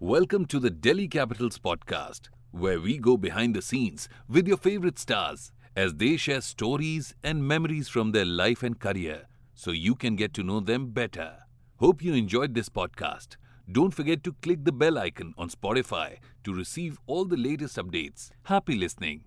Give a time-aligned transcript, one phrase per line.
[0.00, 4.96] Welcome to the Delhi Capitals podcast, where we go behind the scenes with your favorite
[4.96, 9.26] stars as they share stories and memories from their life and career
[9.56, 11.38] so you can get to know them better.
[11.78, 13.38] Hope you enjoyed this podcast.
[13.72, 18.30] Don't forget to click the bell icon on Spotify to receive all the latest updates.
[18.44, 19.24] Happy listening.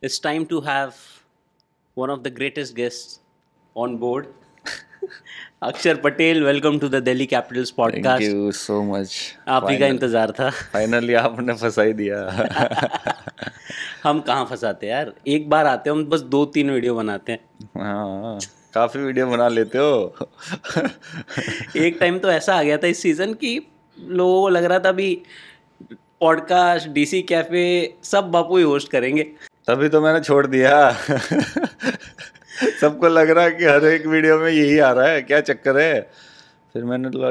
[0.00, 0.96] It's time to have
[1.94, 3.18] one of the greatest guests
[3.74, 4.28] on board.
[5.62, 9.14] Axar Patel welcome to the Delhi capitals thank you so much
[9.48, 12.18] आप ही का इंतज़ार था। Finally आपने फंसा ही दिया।
[14.04, 15.12] हम कहाँ फंसाते यार?
[15.26, 17.38] एक बार आते हैं हम बस दो तीन वीडियो बनाते हैं।
[17.76, 18.38] हाँ
[18.74, 20.16] काफ़ी वीडियो बना लेते हो।
[21.76, 23.54] एक टाइम तो ऐसा आ गया था इस सीज़न की
[23.98, 25.22] लोगों को लग रहा था अभी
[26.20, 29.22] पॉडकास्ट डीसी कैफ़े सब बापू ही होस्ट करेंगे।
[29.66, 30.96] तभी तो मैंने छोड़ दिया।
[32.80, 35.78] सबको लग रहा है कि हर एक वीडियो में यही आ रहा है क्या चक्कर
[35.80, 36.00] है?
[36.72, 37.30] फिर मैंने बोला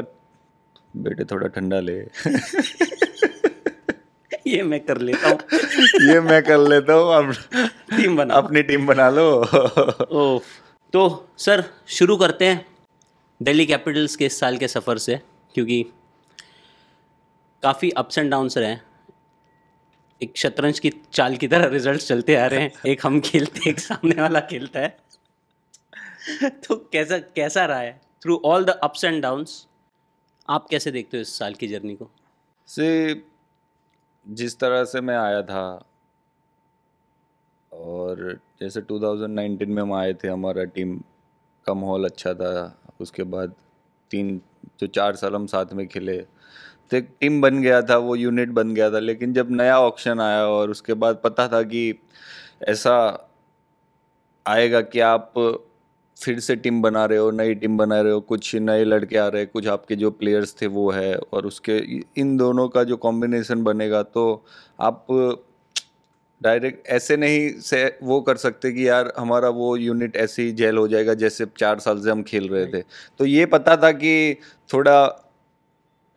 [0.96, 1.98] बेटे थोड़ा ठंडा ले।
[4.46, 5.38] ये मैं कर लेता हूँ।
[6.08, 7.32] ये मैं कर लेता हूँ अब
[7.90, 9.26] टीम बना अपनी टीम बना लो।
[10.12, 10.40] ओह
[10.92, 11.02] तो
[11.38, 12.64] सर शुरू करते हैं
[13.40, 15.20] दिल्ली कैपिटल्स के इस साल के सफ़र से
[15.54, 15.82] क्योंकि
[17.62, 18.76] काफ़ी अप्स एंड डाउन्स रहे
[20.20, 23.70] एक शतरंज की चाल की तरह रिजल्ट्स चलते आ रहे हैं। एक हम खेलते हैं
[23.72, 24.96] एक सामने वाला खेलता है।
[26.66, 28.00] तो कैसा कैसा रहा है?
[28.22, 29.66] Through all the ups and downs
[30.48, 32.10] आप कैसे देखते हो इस साल की जर्नी को?
[32.68, 33.22] से
[34.26, 35.84] जिस तरह से मैं आया था,
[37.72, 40.96] और जैसे 2019 में हम आए थे, हमारा टीम
[41.66, 43.54] का माहौल अच्छा था, उसके बाद
[44.10, 44.40] तीन,
[44.80, 46.18] जो चार साल हम साथ में खेले
[46.90, 50.20] तो एक टीम बन गया था, वो यूनिट बन गया था, लेकिन जब नया ऑप्शन
[50.20, 51.94] आया, और उसके बाद पता था कि
[52.68, 52.94] ऐसा
[54.46, 55.32] आएगा कि आप
[56.20, 59.28] फिर से टीम बना रहे हो नई टीम बना रहे हो कुछ नए लड़के आ
[59.28, 62.96] रहे हैं कुछ आपके जो प्लेयर्स थे वो है और उसके इन दोनों का जो
[62.96, 64.44] कॉम्बिनेशन बनेगा तो
[64.80, 65.06] आप
[66.42, 70.76] डायरेक्ट ऐसे नहीं से वो कर सकते कि यार हमारा वो यूनिट ऐसे ही जेल
[70.76, 72.82] हो जाएगा जैसे चार साल से हम खेल रहे थे।
[73.18, 74.36] तो ये पता था कि
[74.72, 75.04] थोड़ा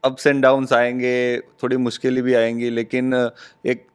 [0.03, 3.29] अप्स एंड डाउन्स आएँगे थोड़ी मुश्किलें भी आएँगी लेकिन
[3.65, 3.87] एक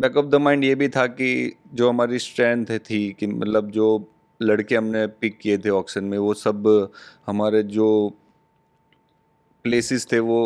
[0.00, 4.11] बैक ऑफ़ द माइंड ये भी था कि जो हमारी स्ट्रेंथ थी कि मतलब जो
[4.42, 6.90] लड़के हमने पिक किए थे ऑक्शन में, वो सब,
[7.26, 7.88] हमारे जो
[9.64, 10.40] प्लेसेस थे वो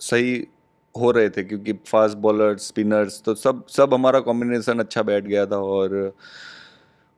[0.00, 0.46] सही
[0.94, 5.46] हो रहे थे क्योंकि फास्ट बॉलर स्पिनर्स तो सब सब हमारा कॉम्बिनेशन अच्छा बैठ गया
[5.46, 6.12] था और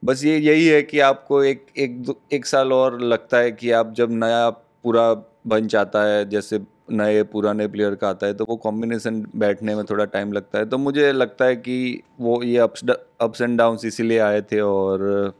[0.02, 3.92] बस ये, यही है कि आपको एक एक एक साल और लगता है कि आप
[3.92, 5.12] जब नया पूरा
[5.46, 6.60] बंच आता है, जैसे
[6.92, 10.66] नए पुराने प्लेयर का आता है तो वो कॉम्बिनेशन बैठने में थोड़ा टाइम लगता है।
[10.66, 12.84] तो मुझे लगता है कि वो ये अप्स
[13.20, 15.32] अप्स एंड डाउन्स इसीलिए आए थे और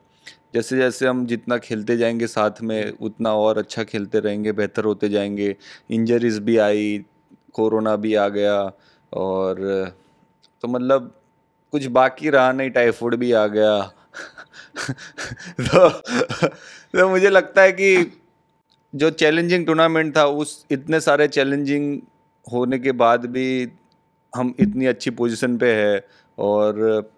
[0.55, 5.09] जैसे जैसे हम जितना खेलते जाएँगे साथ में उतना और अच्छा खेलते रहेंगे बेहतर होते
[5.09, 5.57] जाएँगे।
[5.91, 7.05] इंजरीज भी आई
[7.53, 8.73] कोरोना भी आ गया
[9.13, 9.57] और
[10.63, 11.21] तो मतलब
[11.73, 13.81] कुछ बाकी रहा नहीं टाइफाइड भी आ गया।
[15.61, 18.21] तो, तो मुझे लगता है कि
[18.95, 22.01] जो चैलेंजिंग टूर्नामेंट था उस इतने सारे चैलेंजिंग
[22.53, 23.69] होने के बाद भी
[24.37, 26.07] हम इतनी अच्छी पोजीशन पे है
[26.39, 27.11] और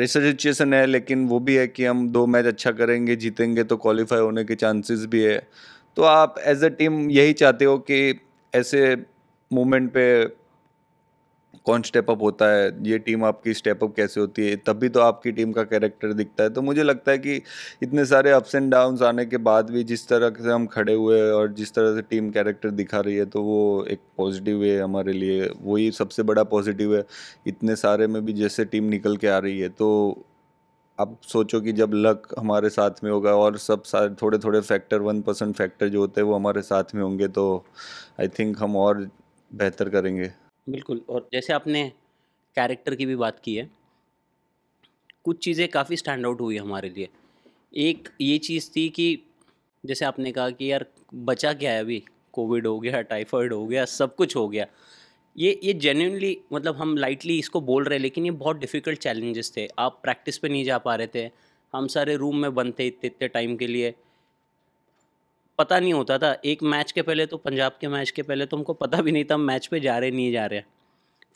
[0.00, 3.76] प्रेशर सिचुएशन है, लेकिन वो भी है कि हम दो मैच अच्छा करेंगे, जीतेंगे तो
[3.76, 5.36] क्वालिफाई होने के चांसेस भी है।
[5.96, 8.20] तो आप एज अ टीम यही चाहते हो कि
[8.54, 8.96] ऐसे
[9.52, 10.24] मोमेंट पे
[11.66, 12.70] कौन स्टेप अप होता है?
[12.84, 14.54] ये टीम आपकी स्टेप अप कैसे होती है?
[14.58, 17.40] तभी तो आपकी टीम का कैरेक्टर दिखता है। तो मुझे लगता है कि
[17.82, 21.20] इतने सारे अप्स एंड डाउन्स आने के बाद भी जिस तरह से हम खड़े हुए
[21.22, 25.12] और जिस तरह से टीम कैरेक्टर दिखा रही है तो वो एक पॉजिटिव है हमारे
[25.12, 27.04] लिए। वही सबसे बड़ा पॉजिटिव है,
[27.46, 30.24] इतने सारे में भी जैसे टीम निकल के आ रही है तो
[30.98, 35.00] आप सोचो कि जब लक हमारे साथ में होगा और सब सारे थोड़े थोड़े फैक्टर
[35.00, 37.64] वन परसेंट फैक्टर जो होते हैं, वो हमारे साथ में होंगे तो
[38.20, 39.08] आई थिंक हम और
[39.50, 40.30] बेहतर करेंगे।
[40.70, 41.88] बिल्कुल, और जैसे आपने
[42.56, 43.68] कैरेक्टर की भी बात की है,
[45.24, 47.08] कुछ चीज़ें काफ़ी स्टैंड आउट हुई हमारे लिए।
[47.80, 49.06] एक ये चीज़ थी कि
[49.84, 50.86] जैसे आपने कहा कि यार
[51.16, 52.02] बचा क्या है अभी?
[52.32, 54.66] कोविड हो गया टाइफाइड हो गया, सब कुछ हो गया।
[55.36, 59.52] ये ये जेन्यूनली मतलब हम लाइटली इसको बोल रहे हैं, लेकिन ये बहुत डिफ़िकल्ट चैलेंजेस
[59.56, 61.30] थे। आप प्रैक्टिस पे नहीं जा पा रहे थे।
[61.74, 63.94] हम सारे रूम में बंद थे इतने इतने टाइम के लिए।
[65.60, 68.56] पता नहीं होता था। एक मैच के पहले तो पंजाब के मैच के पहले तो
[68.56, 70.62] हमको पता भी नहीं था मैच पे जा रहे नहीं जा रहे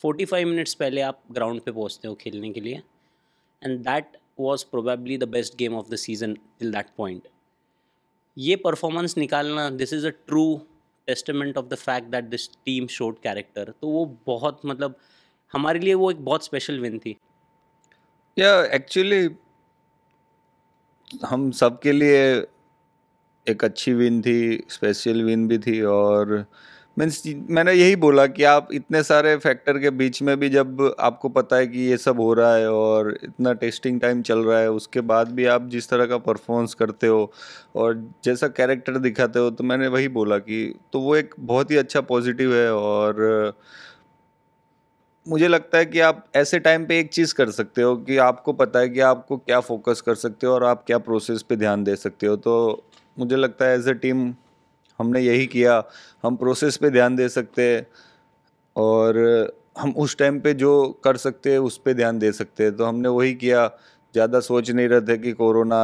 [0.03, 2.83] फोर्टी फाइव मिनट्स पहले आप ग्राउंड पे पहुँचते हो खेलने के लिए।
[3.63, 7.29] And that was probably the best game of the season till that point
[8.37, 10.45] ये परफॉर्मेंस निकालना this is a true
[11.09, 14.97] testament of the fact that this team showed character तो वो बहुत मतलब
[15.53, 17.17] हमारे लिए वो एक बहुत स्पेशल विन थी।
[18.37, 19.29] या yeah, एक्चुअली
[21.25, 22.21] हम सबके लिए
[23.49, 26.47] एक अच्छी विन थी स्पेशल विन भी थी और
[26.99, 31.29] मीन्स मैंने यही बोला कि आप इतने सारे फैक्टर के बीच में भी जब आपको
[31.29, 34.71] पता है कि ये सब हो रहा है और इतना टेस्टिंग टाइम चल रहा है,
[34.71, 37.33] उसके बाद भी आप जिस तरह का परफॉर्मेंस करते हो
[37.77, 41.77] और जैसा कैरेक्टर दिखाते हो तो मैंने वही बोला कि तो वो एक बहुत ही
[41.77, 43.55] अच्छा पॉजिटिव है और
[45.29, 48.53] मुझे लगता है कि आप ऐसे टाइम पे एक चीज़ कर सकते हो कि आपको
[48.53, 51.85] पता है कि आपको क्या फोकस कर सकते हो और आप क्या प्रोसेस पे ध्यान
[51.85, 52.85] दे सकते हो तो
[53.17, 54.33] मुझे लगता है एज ए टीम
[55.01, 55.83] हमने यही किया।
[56.25, 57.87] हम प्रोसेस पे ध्यान दे सकते हैं
[58.77, 59.19] और
[59.79, 60.73] हम उस टाइम पे जो
[61.05, 63.67] कर सकते हैं, उस पर ध्यान दे सकते हैं। तो हमने वही किया।
[64.15, 65.81] ज़्यादा सोच नहीं रहे थे कि कोरोना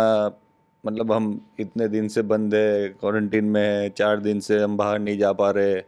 [0.85, 4.99] मतलब हम इतने दिन से बंद है क्वारंटीन में है, चार दिन से हम बाहर
[4.99, 5.83] नहीं जा पा रहे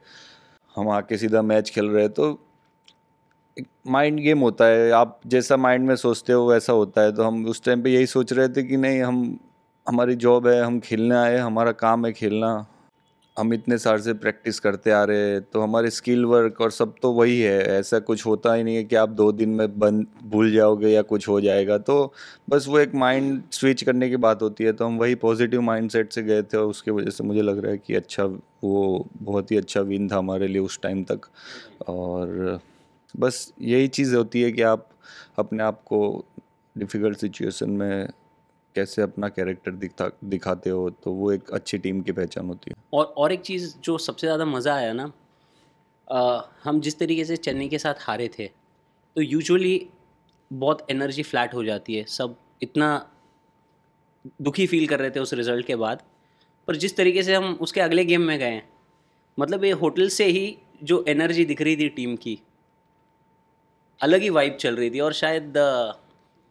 [0.76, 2.28] हम आके सीधा मैच खेल रहे तो
[3.56, 7.22] एक माइंड गेम होता है। आप जैसा माइंड में सोचते हो, वैसा होता है। तो
[7.22, 9.38] हम उस टाइम पे यही सोच रहे थे कि नहीं, हम
[9.86, 12.66] हमारी जॉब है, हम खेलने आए, हमारा काम है खेलना।
[13.36, 16.94] हम इतने साल से प्रैक्टिस करते आ रहे हैं तो हमारे स्किल वर्क और सब
[17.02, 20.06] तो वही है, ऐसा कुछ होता ही नहीं है कि आप दो दिन में बंद
[20.24, 22.12] भूल जाओगे या कुछ हो जाएगा। तो
[22.50, 26.12] बस वो एक माइंड स्विच करने की बात होती है तो हम वही पॉजिटिव माइंडसेट
[26.12, 29.50] से गए थे और उसकी वजह से मुझे लग रहा है कि अच्छा वो बहुत
[29.52, 31.28] ही अच्छा विन था हमारे लिए उस टाइम तक।
[31.88, 32.60] और
[33.14, 34.88] बस यही चीज़ होती है कि आप
[35.38, 36.24] अपने आप को
[36.76, 38.08] डिफ़िकल्ट सिचुएशन में
[38.74, 42.82] कैसे अपना कैरेक्टर दिखा दिखाते हो तो वो एक अच्छी टीम की पहचान होती है।
[42.94, 45.10] और और एक चीज़ जो सबसे ज़्यादा मज़ा आया ना
[46.08, 49.88] आ, हम जिस तरीके से चेन्नई के साथ हारे थे तो यूजुअली
[50.50, 52.88] बहुत एनर्जी फ्लैट हो जाती है। सब इतना
[54.42, 56.02] दुखी फील कर रहे थे उस रिज़ल्ट के बाद।
[56.68, 58.60] पर जिस तरीके से हम उसके अगले गेम में गए
[59.38, 62.38] मतलब ये होटल से ही जो एनर्जी दिख रही थी टीम की
[64.00, 65.58] अलग ही वाइब चल रही थी। और शायद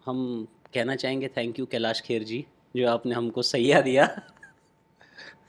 [0.05, 2.45] हम कहना चाहेंगे थैंक यू कैलाश खेर जी,
[2.75, 4.21] जो आपने हमको सैया दिया।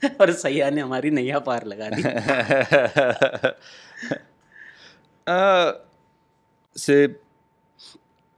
[0.21, 2.03] और सैया ने हमारी नैया पार लगा दी।
[6.75, 7.19] से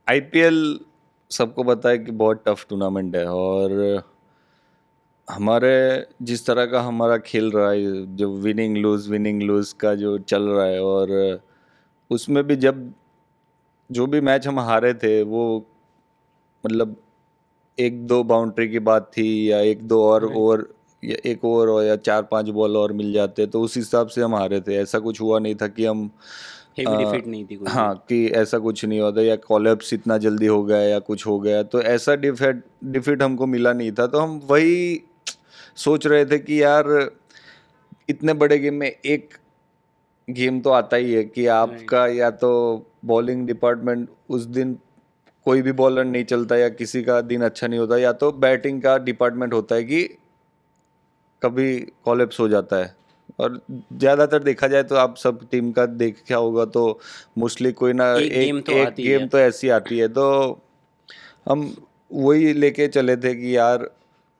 [0.07, 0.79] आईपीएल
[1.31, 4.03] सबको पता है कि बहुत टफ टूर्नामेंट है और
[5.29, 10.17] हमारे जिस तरह का हमारा खेल रहा है, जो विनिंग लूज विनिंग लूज का जो
[10.17, 11.41] चल रहा है और
[12.11, 12.93] उसमें भी जब
[13.91, 15.65] जो भी मैच हम हारे थे, वो
[16.65, 16.95] मतलब
[17.77, 20.65] एक दो बाउंड्री की बात थी या एक दो और ओवर
[21.03, 24.21] या एक ओवर और या चार पाँच बॉल और मिल जाते तो उस हिसाब से
[24.21, 26.09] हम हारे थे। ऐसा कुछ हुआ नहीं था कि हम
[27.27, 30.99] नहीं थी हाँ कि ऐसा कुछ नहीं होता या कॉलेप्स इतना जल्दी हो गया या
[30.99, 35.01] कुछ हो गया तो ऐसा डिफेट डिफिट हमको मिला नहीं था। तो हम वही
[35.75, 37.11] सोच रहे थे कि यार
[38.09, 39.33] इतने बड़े गेम में एक
[40.29, 42.51] गेम तो आता ही है कि आपका या तो
[43.05, 44.77] बॉलिंग डिपार्टमेंट उस दिन
[45.45, 48.81] कोई भी बॉलर नहीं चलता या किसी का दिन अच्छा नहीं होता या तो बैटिंग
[48.81, 50.03] का डिपार्टमेंट होता है कि
[51.41, 52.95] कभी कॉलेप्स हो जाता है
[53.39, 53.61] और
[53.93, 56.99] ज़्यादातर देखा जाए तो आप सब टीम का देखा होगा तो
[57.37, 60.07] मोस्टली कोई ना एक, एक गेम तो एक आती गेम है। तो ऐसी आती है
[60.07, 60.61] तो
[61.49, 61.75] हम
[62.13, 63.89] वही लेके चले थे कि यार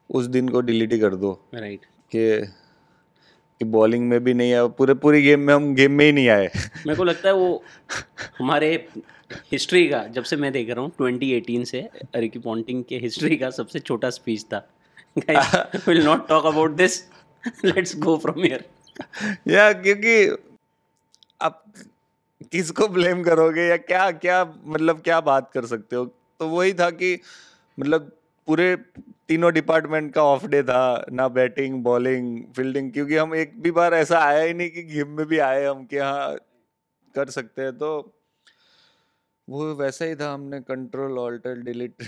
[0.09, 1.91] उस दिन को डिलीट ही कर दो राइट right.
[2.11, 2.53] कि
[3.59, 6.29] कि बॉलिंग में भी नहीं आए पूरे पूरी गेम में हम गेम में ही नहीं
[6.29, 6.51] आए।
[6.87, 7.63] मेरे को लगता है वो
[8.39, 8.87] हमारे
[9.51, 13.49] हिस्ट्री का जब से मैं देख रहा हूँ 2018 से रिकी पॉन्टिंग के हिस्ट्री का
[13.49, 14.69] सबसे छोटा स्पीच था।
[15.87, 17.01] Will not talk about this
[17.65, 18.65] let's go from here
[19.47, 20.43] या क्योंकि
[21.41, 21.63] आप
[22.51, 26.05] किसको ब्लेम करोगे या क्या क्या मतलब क्या बात कर सकते हो?
[26.39, 27.19] तो वही था कि
[27.79, 28.11] मतलब
[28.47, 28.75] पूरे
[29.29, 33.93] तीनों डिपार्टमेंट का ऑफ़ डे था ना बैटिंग बॉलिंग फील्डिंग क्योंकि हम एक भी बार
[33.93, 36.35] ऐसा आया ही नहीं कि गेम में भी आए हम कि हाँ
[37.15, 37.89] कर सकते हैं। तो
[39.49, 42.03] वो वैसा ही था हमने कंट्रोल ऑल्टर डिलीट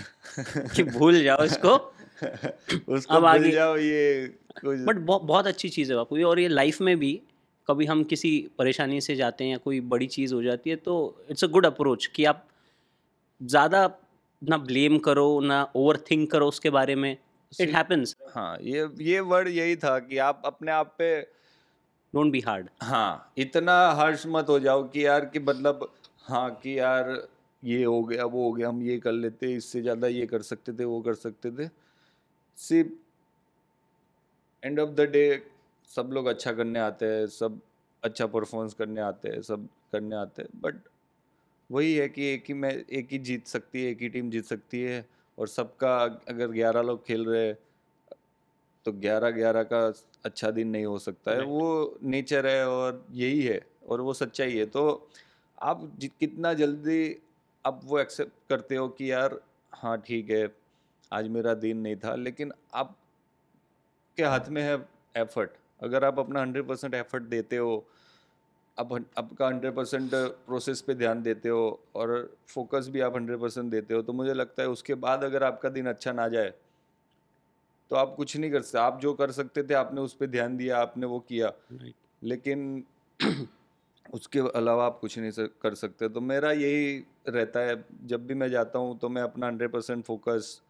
[0.76, 1.74] कि भूल जाओ इसको।
[2.88, 4.26] उसको अब भूल आगे- जाओ ये
[4.60, 7.20] कुछ बट बहुत बहुत अच्छी चीज़ है बापू ये और ये लाइफ में भी
[7.68, 10.94] कभी हम किसी परेशानी से जाते हैं या कोई बड़ी चीज़ हो जाती है तो
[11.30, 12.48] इट्स अ गुड अप्रोच कि आप
[13.42, 13.86] ज़्यादा
[14.42, 17.16] ना ब्लेम करो ना ओवर थिंक करो उसके बारे में।
[17.60, 21.20] इट हैपन्स हाँ ये ये वर्ड यही था कि आप अपने आप पे
[22.14, 25.92] डोंट बी हार्ड हाँ इतना हर्ष मत हो जाओ कि यार कि मतलब
[26.24, 27.28] हाँ कि यार
[27.64, 30.72] ये हो गया वो हो गया हम ये कर लेते इससे ज़्यादा ये कर सकते
[30.72, 31.68] थे वो कर सकते थे।
[32.56, 32.90] सिर्फ़
[34.62, 35.42] एंड ऑफ़ द डे
[35.90, 37.60] सब लोग अच्छा करने आते हैं सब
[38.02, 40.74] अच्छा परफॉर्मेंस करने आते हैं सब करने आते हैं बट
[41.70, 44.44] वही है कि एक ही मैं एक ही जीत सकती है एक ही टीम जीत
[44.44, 45.04] सकती है
[45.38, 45.96] और सबका
[46.28, 47.56] अगर ग्यारह लोग खेल रहे हैं
[48.86, 49.86] तो ग्यारह ग्यारह का
[50.24, 54.56] अच्छा दिन नहीं हो सकता है। वो नेचर है और यही है और वो सच्चाई
[54.56, 55.08] है। तो
[55.62, 55.80] आप
[56.20, 57.16] कितना जल्दी
[57.64, 59.38] आप वो एक्सेप्ट करते हो कि यार
[59.72, 60.48] हाँ ठीक है
[61.12, 62.96] आज मेरा दिन नहीं था लेकिन आप
[64.18, 64.74] के हाथ में है
[65.16, 65.50] एफर्ट।
[65.82, 67.84] अगर आप अपना हंड्रेड परसेंट एफर्ट देते हो
[68.78, 73.70] आप आपका हंड्रेड परसेंट प्रोसेस पे ध्यान देते हो और फोकस भी आप हंड्रेड परसेंट
[73.70, 76.54] देते हो तो मुझे लगता है उसके बाद अगर आपका दिन अच्छा ना जाए
[77.90, 80.56] तो आप कुछ नहीं कर सकते। आप जो कर सकते थे आपने उस पर ध्यान
[80.56, 81.92] दिया आपने वो किया। Right.
[82.22, 82.84] लेकिन
[84.14, 85.32] उसके अलावा आप कुछ नहीं
[85.62, 89.46] कर सकते। तो मेरा यही रहता है जब भी मैं जाता हूँ तो मैं अपना
[89.46, 90.62] हंड्रेड परसेंट फोकस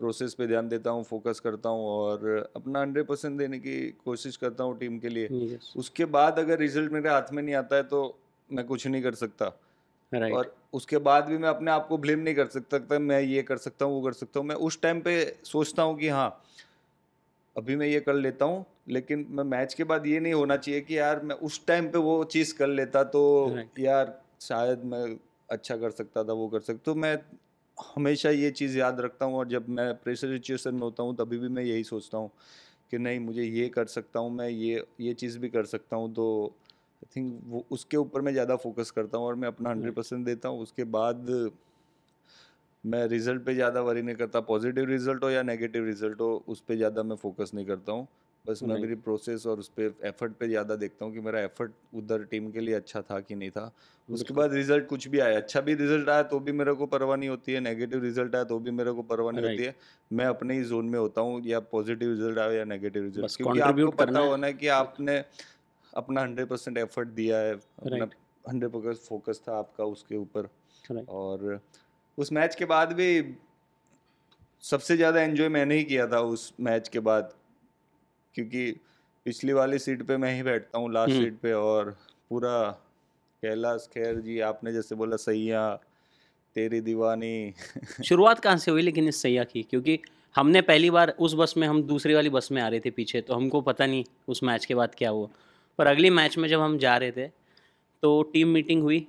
[0.00, 4.36] प्रोसेस पे ध्यान देता हूँ फोकस करता हूँ और अपना हंड्रेड परसेंट देने की कोशिश
[4.36, 5.76] करता हूँ टीम के लिए Yes.
[5.76, 8.00] उसके बाद अगर रिज़ल्ट मेरे हाथ में नहीं आता है तो
[8.50, 9.52] मैं कुछ नहीं कर सकता
[10.12, 10.32] Right.
[10.32, 13.56] और उसके बाद भी मैं अपने आप को ब्लेम नहीं कर सकता मैं ये कर
[13.58, 16.28] सकता हूँ वो कर सकता हूँ मैं उस टाइम पे सोचता हूँ कि हाँ
[17.56, 20.80] अभी मैं ये कर लेता हूँ लेकिन मैं मैच के बाद ये नहीं होना चाहिए
[20.80, 23.78] कि यार मैं उस टाइम पे वो चीज़ कर लेता तो Right.
[23.78, 25.04] यार शायद मैं
[25.48, 27.16] अच्छा कर सकता था वो कर सकता तो मैं
[27.78, 31.38] हमेशा ये चीज़ याद रखता हूँ और जब मैं प्रेशर सिचुएशन में होता हूँ तभी
[31.38, 32.30] भी मैं यही सोचता हूँ
[32.92, 36.12] कि नहीं मुझे ये कर सकता हूँ मैं ये ये चीज़ भी कर सकता हूँ।
[36.14, 36.26] तो
[36.96, 40.24] आई थिंक वो उसके ऊपर मैं ज़्यादा फोकस करता हूँ और मैं अपना हंड्रेड परसेंट
[40.26, 41.30] देता हूँ। उसके बाद
[42.84, 46.60] मैं रिज़ल्ट पे ज़्यादा वरी नहीं करता पॉजिटिव रिज़ल्ट हो या नेगेटिव रिज़ल्ट हो उस
[46.60, 48.06] पर ज़्यादा मैं फोकस नहीं करता हूँ।
[48.44, 51.72] बस मैं मेरी प्रोसेस और उस पर एफर्ट पे ज़्यादा देखता हूँ कि मेरा एफर्ट
[51.96, 53.70] उधर टीम के लिए अच्छा था कि नहीं था।
[54.08, 57.16] उसके बाद रिज़ल्ट कुछ भी आया अच्छा भी रिज़ल्ट आया तो भी मेरे को परवाह
[57.16, 59.74] नहीं होती है नेगेटिव रिज़ल्ट आया तो भी मेरे को परवाह नहीं होती है।
[60.10, 63.60] मैं अपने ही जोन में होता हूँ या पॉजिटिव रिज़ल्ट आया या नेगेटिव रिज़ल्ट क्योंकि
[63.60, 65.16] आपको पता होना है कि आपने
[65.92, 68.08] अपना हंड्रेड परसेंट एफर्ट दिया है अपना
[68.44, 70.48] हंड्रेड परसेंट फोकस था आपका उसके ऊपर।
[71.10, 71.60] और
[72.18, 73.08] उस मैच के बाद भी
[74.64, 77.32] सबसे ज़्यादा एंजॉय मैंने ही किया था उस मैच के बाद।
[78.34, 78.70] क्योंकि
[79.26, 81.90] पिछली वाली सीट पे मैं ही बैठता हूँ लास्ट हम्म। सीट पे और
[82.28, 82.56] पूरा
[83.42, 85.68] कैलाश खैर जी आपने जैसे बोला सैया
[86.56, 87.54] तेरी दीवानी।
[88.04, 89.62] शुरुआत कहाँ से हुई लेकिन इस सैया की?
[89.62, 89.98] क्योंकि
[90.34, 93.20] हमने पहली बार उस बस में हम दूसरी वाली बस में आ रहे थे पीछे
[93.20, 95.28] तो हमको पता नहीं उस मैच के बाद क्या हुआ।
[95.78, 97.26] पर अगली मैच में जब हम जा रहे थे
[98.02, 99.06] तो टीम मीटिंग हुई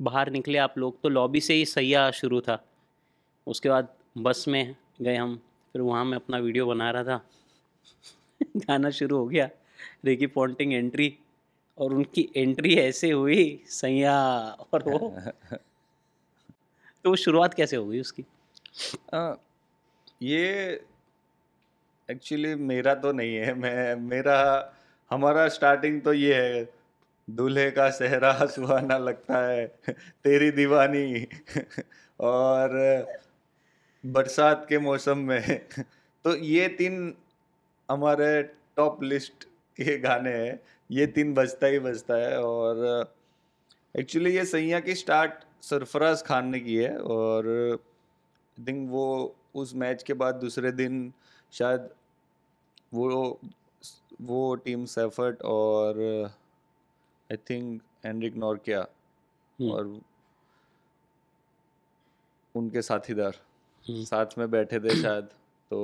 [0.00, 2.62] बाहर निकले आप लोग तो लॉबी से ही सैया शुरू था।
[3.46, 5.36] उसके बाद बस में गए हम
[5.74, 7.20] फिर वहाँ मैं अपना वीडियो बना रहा था।
[8.56, 9.50] गाना शुरू हो गया।
[10.04, 11.18] रेकी पॉन्टिंग एंट्री
[11.78, 14.16] और उनकी एंट्री ऐसे हुई सैया
[14.74, 15.16] और वो।
[17.04, 18.24] तो शुरुआत कैसे हो गई उसकी?
[19.14, 19.34] आ,
[20.22, 20.80] ये
[22.10, 24.38] एक्चुअली मेरा तो नहीं है। मैं मेरा
[25.10, 26.72] हमारा स्टार्टिंग तो ये है
[27.30, 29.66] दूल्हे का सेहरा सुहाना लगता है
[30.24, 31.26] तेरी दीवानी।
[32.20, 32.70] और
[34.06, 35.68] बरसात के मौसम में
[36.24, 37.14] तो ये तीन
[37.88, 38.42] हमारे
[38.76, 39.44] टॉप लिस्ट
[39.78, 43.12] के गाने हैं ये तीन बजता ही बजता है और
[43.94, 49.06] एक्चुअली ये सैया की स्टार्ट सरफराज खान ने की है और आई थिंक वो
[49.54, 51.12] उस मैच के बाद दूसरे दिन
[51.52, 51.88] शायद
[52.94, 53.40] वो
[54.20, 56.00] वो टीम सेफर्ट और
[57.30, 58.86] आई थिंक एंड्रिक नॉर्किया।
[59.58, 60.00] और
[62.54, 63.36] उनके साथीदार
[63.86, 65.24] हम्म। साथ में बैठे थे शायद
[65.70, 65.80] तो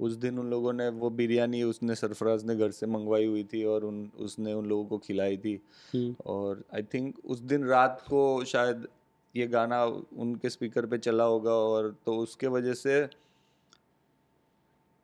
[0.00, 3.64] उस दिन उन लोगों ने वो बिरयानी उसने सरफराज ने घर से मंगवाई हुई थी
[3.64, 5.60] और उन उसने उन लोगों को खिलाई थी।
[5.94, 8.88] हम्म, और आई थिंक उस दिन रात को शायद
[9.36, 13.06] ये गाना उनके स्पीकर पे चला होगा और तो उसके वजह से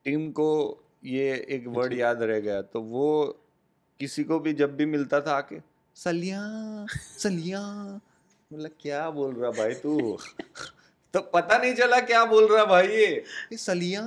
[0.04, 3.38] टीम को ये एक वर्ड याद रह गया। तो वो
[4.00, 5.56] किसी को भी जब भी मिलता था आके
[5.94, 6.40] सलिया
[6.92, 7.60] सलिया।
[8.52, 10.18] मतलब क्या बोल रहा भाई तू?
[11.14, 14.02] तो पता नहीं चला क्या बोल रहा भाई ये सलिया।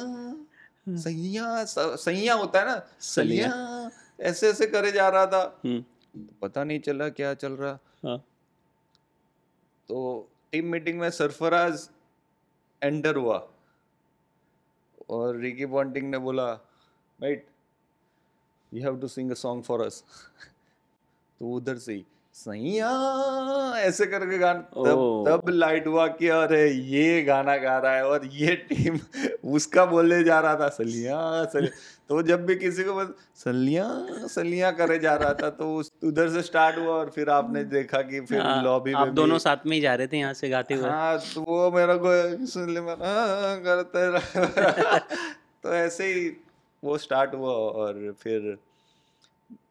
[0.98, 5.84] सैया सैया होता है ना सलिया। सलिया ऐसे ऐसे करे जा रहा था। हम्म,
[6.42, 8.18] पता नहीं चला क्या चल रहा। हाँ,
[9.90, 11.90] तो टीम मीटिंग में सरफराज
[12.82, 13.48] एंटर हुआ।
[15.10, 16.54] और रिकी पॉन्टिंग ने बोला
[17.20, 17.48] mate
[18.72, 20.04] you have to sing a song for us
[21.42, 22.06] तो उधर से ही।
[22.40, 22.90] सैया
[23.78, 28.26] ऐसे करके गाना। तब तब लाइट हुआ कि अरे ये गाना गा रहा है और
[28.34, 29.00] ये टीम
[29.56, 31.72] उसका बोलने जा रहा था सलिया सलिया।
[32.10, 33.10] तो जब भी किसी को बस
[33.44, 33.88] सलिया
[34.28, 38.02] सलिया करे जा रहा था तो उस उधर से स्टार्ट हुआ और फिर आपने देखा
[38.02, 40.50] कि फिर हाँ, लॉबी में दोनों भी- साथ में ही जा रहे थे यहाँ से
[40.50, 44.20] गाते हुए। हाँ तो वो मेरे को सुन ले मैं हाँ, करते
[45.64, 46.30] तो ऐसे ही
[46.84, 48.58] वो स्टार्ट हुआ और फिर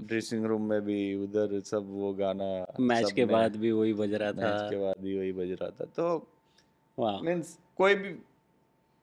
[0.02, 2.46] ड्रेसिंग रूम में भी उधर सब वो गाना
[2.80, 5.70] मैच के बाद भी वही बज रहा था। मैच के बाद भी वही बज रहा
[5.70, 8.12] था। तो मीन्स कोई भी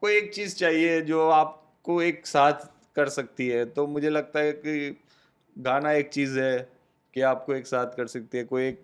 [0.01, 4.51] कोई एक चीज़ चाहिए जो आपको एक साथ कर सकती है। तो मुझे लगता है
[4.53, 4.97] कि
[5.55, 6.57] गाना एक चीज़ है
[7.13, 8.83] कि आपको एक साथ कर सकती है। कोई एक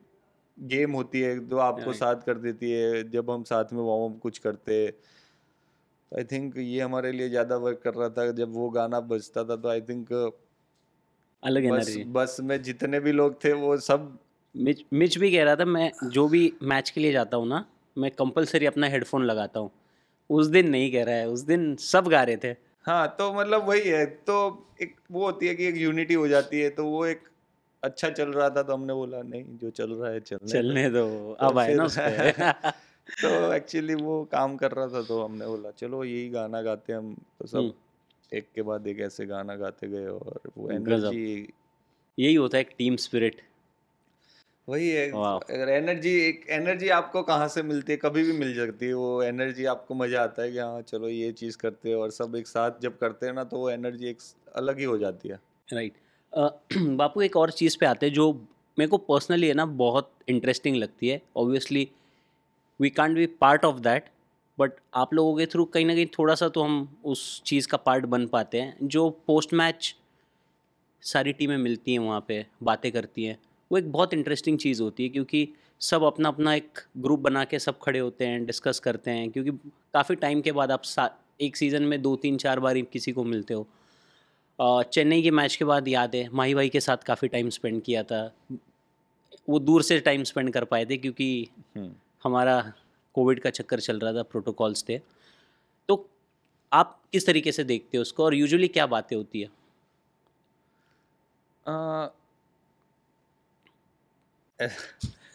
[0.58, 4.38] गेम होती है जो आपको साथ कर देती है। जब हम साथ में वार्म कुछ
[4.40, 4.86] करते
[6.12, 9.56] आई थिंक ये हमारे लिए ज़्यादा वर्क कर रहा था। जब वो गाना बजता था
[9.56, 10.10] तो आई थिंक
[11.44, 14.18] अलग बस एनर्जी बस में जितने भी लोग थे वो सब
[14.56, 17.66] मिच मिच भी कह रहा था मैं जो भी मैच के लिए जाता हूँ ना
[17.98, 19.72] मैं कंपलसरी अपना हेडफोन लगाता हूँ।
[20.30, 22.56] उस दिन नहीं कह रहा है उस दिन सब गा रहे थे।
[22.86, 24.38] हाँ तो मतलब वही है तो
[24.82, 27.24] एक वो होती है कि एक यूनिटी हो जाती है तो वो एक
[27.84, 31.06] अच्छा चल रहा था तो हमने बोला नहीं जो चल रहा है चलने चलने दो
[31.08, 31.88] तो अब आए ना
[33.22, 37.16] तो एक्चुअली वो काम कर रहा था तो हमने बोला चलो यही गाना गाते हम
[37.40, 37.72] तो सब हम्म।
[38.32, 41.48] एक के बाद एक ऐसे गाना गाते गए और वो एनर्जी
[42.18, 43.42] यही होता है एक टीम स्पिरिट।
[44.68, 47.98] वही है। अगर एनर्जी एक एनर्जी आपको कहाँ से मिलती है?
[47.98, 51.32] कभी भी मिल सकती है। वो एनर्जी आपको मज़ा आता है कि हाँ चलो ये
[51.32, 54.18] चीज़ करते हैं और सब एक साथ जब करते हैं ना तो वो एनर्जी एक
[54.56, 55.94] अलग ही हो जाती है। राइट
[56.98, 58.32] बापू एक और चीज़ पे आते हैं जो
[58.78, 61.88] मेरे को पर्सनली है ना बहुत इंटरेस्टिंग लगती है। Obviously
[62.80, 64.10] we can't be part of that
[64.60, 67.78] but आप लोगों के थ्रू कहीं ना कहीं थोड़ा सा तो हम उस चीज़ का
[67.78, 69.96] पार्ट बन पाते हैं जो पोस्ट मैच
[71.02, 73.40] सारी टीमें मिलती हैं वहाँ पे बातें करती हैं।
[73.72, 77.60] वो एक बहुत इंटरेस्टिंग चीज़ होती है क्योंकि सब अपना अपना एक ग्रुप बना के
[77.60, 79.52] सब खड़े होते हैं डिस्कस करते हैं क्योंकि
[79.94, 83.24] काफ़ी टाइम के बाद आप सा- एक सीज़न में दो तीन चार बार किसी को
[83.24, 83.68] मिलते हो।
[84.84, 88.04] चेन्नई के मैच के बाद याद है माही भाई के साथ काफ़ी टाइम स्पेंड किया
[88.04, 88.36] था।
[89.50, 91.94] वो दूर से टाइम स्पेंड कर पाए थे क्योंकि हम्म।
[92.24, 92.74] हमारा
[93.14, 95.00] कोविड का चक्कर चल रहा था प्रोटोकॉल्स थे।
[95.90, 96.10] तो
[96.74, 99.50] आप किस तरीके से देखते हो उसको और यूजुअली क्या बातें होती है?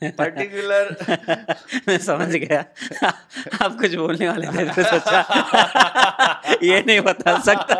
[0.03, 0.97] पर्टिकुलर
[1.89, 2.61] मैं समझ गया।
[3.63, 5.21] आप कुछ बोलने वाले थे तो सोचा।
[6.63, 7.77] ये नहीं बता सकता।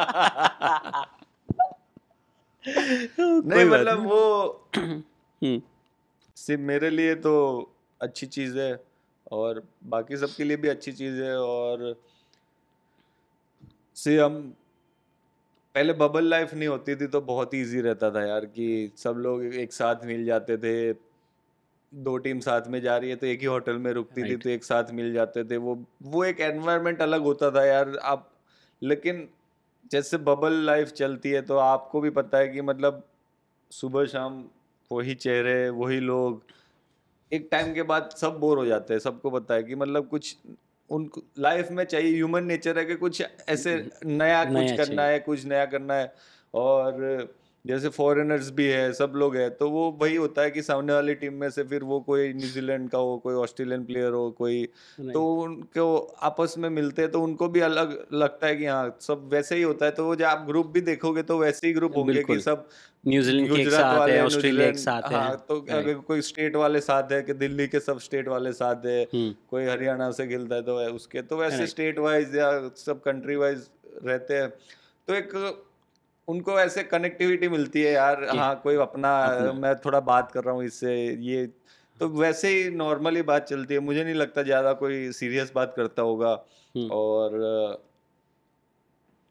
[3.19, 4.21] नहीं मतलब वो
[4.77, 5.63] हम्म,
[6.37, 7.35] सिर्फ़ मेरे लिए तो
[8.03, 8.86] अच्छी चीज़ है।
[9.33, 11.97] और बाकी सबके लिए भी अच्छी चीज़ है और
[13.95, 14.55] से हम
[15.75, 19.45] पहले बबल लाइफ नहीं होती थी तो बहुत इजी रहता था यार कि सब लोग
[19.45, 20.93] एक साथ मिल जाते थे
[21.95, 24.33] दो टीम साथ में जा रही है तो एक ही होटल में रुकती right.
[24.33, 27.97] थी तो एक साथ मिल जाते थे वो वो एक एनवायरनमेंट अलग होता था यार
[28.03, 28.31] आप
[28.83, 29.29] लेकिन
[29.91, 33.03] जैसे बबल लाइफ चलती है तो आपको भी पता है कि मतलब
[33.71, 34.45] सुबह शाम
[34.93, 36.43] वही चेहरे वही लोग
[37.33, 40.37] एक टाइम के बाद सब बोर हो जाते हैं सबको पता है कि मतलब कुछ
[40.91, 41.09] उन
[41.39, 45.45] लाइफ में चाहिए ह्यूमन नेचर है कि कुछ ऐसे नया नया कुछ करना है कुछ
[45.45, 46.13] नया करना है
[46.55, 47.29] और
[47.67, 51.15] जैसे फॉरेनर्स भी है सब लोग है तो वो वही होता है कि सामने वाली
[51.15, 54.65] टीम में से फिर वो कोई न्यूजीलैंड का हो कोई ऑस्ट्रेलियन प्लेयर हो कोई
[55.13, 59.29] तो उनको आपस में मिलते हैं तो उनको भी अलग लगता है कि हाँ सब
[59.33, 61.97] वैसे ही होता है तो वो जब आप ग्रुप भी देखोगे तो वैसे ही ग्रुप
[61.97, 62.69] होंगे कि सब
[63.07, 66.57] न्यूजीलैंड के गुजरात साथ वाले है ऑस्ट्रेलिया न्यूजीलैंड- साथ है। हाँ तो अगर कोई स्टेट
[66.57, 70.27] वाले साथ है कि दिल्ली के सब स्टेट वाले साथ है हम्म, कोई हरियाणा से
[70.27, 73.69] खेलता है तो उसके तो वैसे स्टेट वाइज या सब कंट्री वाइज
[74.07, 74.49] रहते हैं।
[75.09, 75.33] तो एक
[76.29, 80.55] उनको ऐसे कनेक्टिविटी मिलती है यार। हाँ कोई अपना अपना। मैं थोड़ा बात कर रहा
[80.55, 81.47] हूँ इससे ये।
[82.01, 86.03] तो वैसे ही नॉर्मली बात चलती है। मुझे नहीं लगता ज़्यादा कोई सीरियस बात करता
[86.03, 86.33] होगा।
[86.75, 87.85] हम्म, और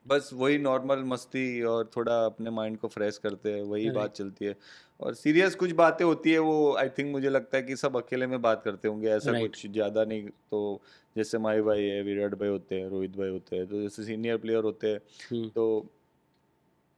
[0.05, 4.45] बस वही नॉर्मल मस्ती और थोड़ा अपने माइंड को फ्रेश करते हैं वही बात चलती
[4.45, 4.55] है।
[4.99, 8.27] और सीरियस कुछ बातें होती है वो आई थिंक मुझे लगता है कि सब अकेले
[8.27, 10.81] में बात करते होंगे ऐसा कुछ ज़्यादा नहीं। तो
[11.15, 14.38] जैसे माही भाई है विराट भाई होते हैं रोहित भाई होते हैं तो जैसे सीनियर
[14.38, 14.99] प्लेयर होते हैं
[15.31, 15.86] हम्म, तो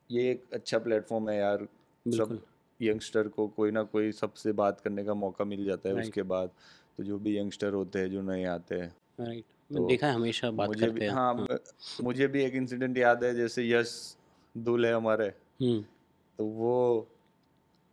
[0.09, 1.67] ये एक अच्छा प्लेटफॉर्म है यार।
[2.05, 2.39] सब
[2.79, 6.07] यंगस्टर को कोई ना कोई सबसे बात करने का मौका मिल जाता है Right.
[6.07, 6.49] उसके बाद।
[6.97, 10.51] तो जो भी यंगस्टर होते हैं जो नए आते हैं राइट तो देखा है हमेशा
[10.51, 11.47] बात मुझे करते भी हैं। हाँ
[12.03, 13.93] मुझे भी एक इंसिडेंट याद है जैसे यश
[14.55, 15.27] दुल है हमारे।
[15.61, 15.81] हम्म,
[16.39, 17.07] तो वो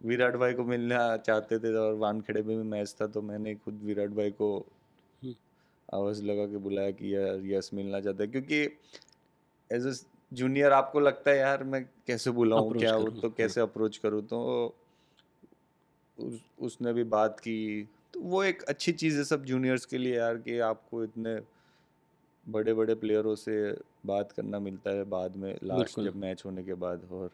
[0.00, 3.81] विराट भाई को मिलना चाहते थे और वानखेड़े में भी मैच था तो मैंने खुद
[3.85, 4.57] विराट भाई को
[5.22, 5.35] हम्म।
[5.88, 8.62] आवाज़ लगा के बुलाया कि यार यश मिलना चाहता है। क्योंकि
[9.70, 9.92] एज ए
[10.33, 12.73] जूनियर आपको लगता है यार मैं कैसे बुलाऊं?
[12.73, 14.23] क्या करूँ, तो कैसे अप्रोच करूँ?
[14.23, 14.75] तो
[16.19, 20.17] उस, उसने भी बात की। तो वो एक अच्छी चीज़ है सब जूनियर्स के लिए
[20.17, 21.41] यार कि आपको इतने
[22.49, 23.73] बड़े बड़े प्लेयरों से
[24.07, 27.31] बात करना मिलता है बाद में लास्ट जब मैच होने के बाद और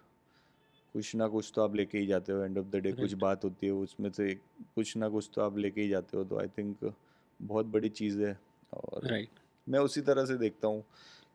[0.93, 3.45] कुछ ना कुछ तो आप लेके ही जाते हो। एंड ऑफ़ द डे कुछ बात
[3.45, 4.35] होती है उसमें से
[4.75, 6.95] कुछ ना कुछ तो आप लेके ही जाते हो। तो आई थिंक
[7.43, 8.39] बहुत बड़ी चीज़ है
[8.73, 9.29] और राइट
[9.69, 10.85] मैं उसी तरह से देखता हूँ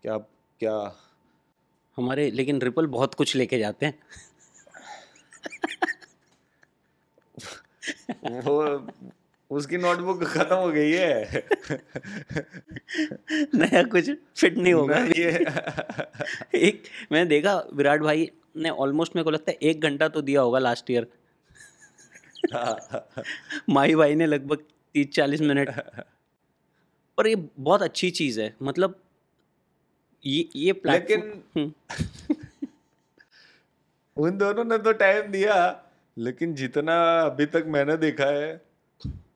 [0.04, 0.96] कि आप क्या
[1.98, 4.00] हमारे लेकिन रिपल बहुत कुछ लेके जाते हैं।
[8.42, 8.88] वो
[9.52, 11.44] उसकी नोटबुक खत्म हो गई है।
[13.56, 15.46] नया कुछ फिट नहीं होगा। ये
[16.56, 20.42] एक मैंने देखा विराट भाई ने ऑलमोस्ट मेरे को लगता है एक घंटा तो दिया
[20.42, 21.08] होगा लास्ट ईयर
[23.70, 24.64] माही भाई ने लगभग
[24.96, 25.70] तीस चालीस मिनट
[27.18, 29.00] पर ये बहुत अच्छी चीज़ है। मतलब
[30.26, 31.44] ये ये लेकिन
[34.18, 35.84] उन दोनों ने तो टाइम दिया
[36.18, 38.62] लेकिन जितना अभी तक मैंने देखा है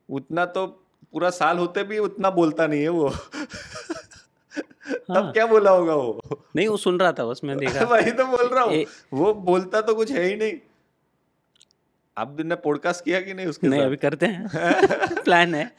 [0.10, 0.68] उतना तो
[1.12, 3.10] पूरा साल होते भी उतना बोलता नहीं है वो।
[4.90, 6.22] तब हाँ। क्या बोला होगा वो?
[6.56, 9.34] नहीं वो सुन रहा था बस मैं देखा। वही तो बोल रहा हूँ। ए- वो
[9.34, 10.54] बोलता तो कुछ है ही नहीं।
[12.18, 13.86] आप ने पॉडकास्ट किया कि नहीं उसके नहीं साथ?
[13.86, 14.50] अभी करते हैं।
[15.24, 15.72] प्लान है।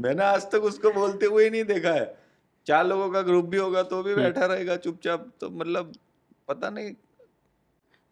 [0.00, 2.27] मैंने आज तक उसको बोलते हुए ही नहीं देखा है।
[2.68, 5.92] चार लोगों का ग्रुप भी होगा तो भी बैठा रहेगा चुपचाप तो मतलब
[6.48, 6.94] पता नहीं।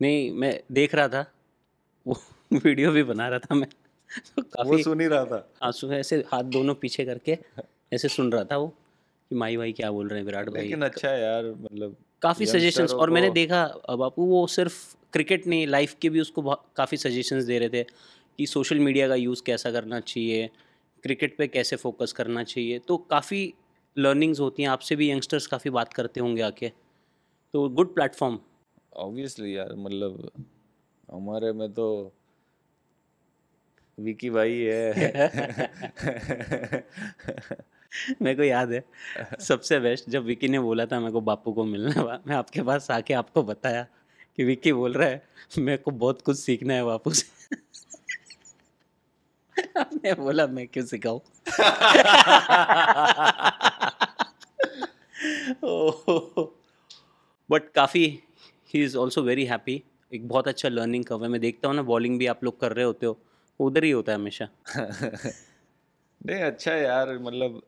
[0.00, 1.24] नहीं मैं देख रहा था
[2.06, 2.16] वो
[2.52, 3.68] वीडियो भी बना रहा था मैं।
[4.10, 7.38] तो वो काफ़ी सुन ही रहा था। आँसू ऐसे हाथ दोनों पीछे करके
[7.92, 8.66] ऐसे सुन रहा था वो
[9.30, 12.46] कि माई भाई क्या बोल रहे हैं विराट भाई। लेकिन अच्छा है यार मतलब काफ़ी
[12.46, 16.42] सजेशंस और मैंने देखा अ, बापू वो सिर्फ़ क्रिकेट नहीं लाइफ के भी उसको
[16.76, 17.82] काफ़ी सजेशंस दे रहे थे
[18.38, 20.50] कि सोशल मीडिया का यूज़ कैसा करना चाहिए
[21.04, 23.42] क्रिकेट पे कैसे फोकस करना चाहिए तो काफ़ी
[23.98, 26.72] लर्निंग्स होती हैं आपसे भी यंगस्टर्स काफ़ी बात करते होंगे आके।
[27.54, 28.38] तो गुड प्लेटफॉर्म
[28.96, 30.30] ऑब्वियसली यार मतलब
[31.12, 32.12] हमारे में तो
[33.98, 34.92] विकी भाई है
[38.22, 38.84] मेरे को याद है
[39.40, 42.90] सबसे बेस्ट जब विकी ने बोला था मेरे को बापू को मिलना मैं आपके पास
[42.90, 43.86] आके आपको बताया
[44.36, 45.22] कि विक्की बोल रहा है
[45.58, 47.56] मेरे को बहुत कुछ सीखना है बापू से।
[50.18, 51.20] बोला मैं क्यों सिखाऊं?
[57.50, 58.04] बट काफ़ी
[58.74, 61.82] ही इज़ ऑल्सो वेरी हैप्पी एक बहुत अच्छा लर्निंग कर्व है। मैं देखता हूँ ना
[61.82, 63.18] बॉलिंग भी आप लोग कर रहे होते हो
[63.60, 64.48] उधर ही होता है हमेशा।
[66.26, 67.62] नहीं अच्छा है यार मतलब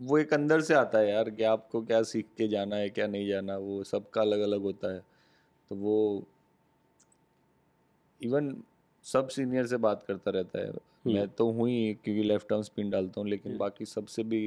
[0.00, 3.06] वो एक अंदर से आता है यार कि आपको क्या सीख के जाना है क्या
[3.06, 5.00] नहीं जाना वो सबका अलग अलग होता है।
[5.70, 5.96] तो वो
[8.20, 8.56] इवन
[9.06, 10.72] सब सीनियर से बात करता रहता है
[11.06, 14.40] मैं तो हूँ ही क्योंकि लेफ़्ट आर्म स्पिन डालता हूँ लेकिन हम्म। बाकी सबसे भी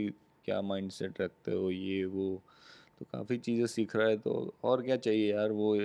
[0.46, 2.30] क्या माइंडसेट रखते हो ये वो
[3.00, 5.76] तो काफ़ी चीज़ें सीख रहा है तो और क्या चाहिए यार वो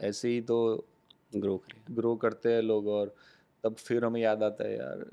[0.00, 0.58] ऐसे ही तो
[1.36, 3.14] ग्रो करें ग्रो करते हैं लोग और
[3.64, 5.04] तब फिर हमें याद आता है यार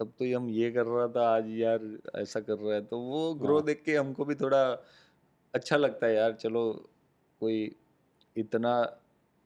[0.00, 1.80] तब तो ये हम ये कर रहा था आज यार
[2.16, 4.62] ऐसा कर रहा है तो वो ग्रो हाँ। देख के हमको भी थोड़ा
[5.54, 6.64] अच्छा लगता है यार चलो
[7.40, 7.70] कोई
[8.36, 8.74] इतना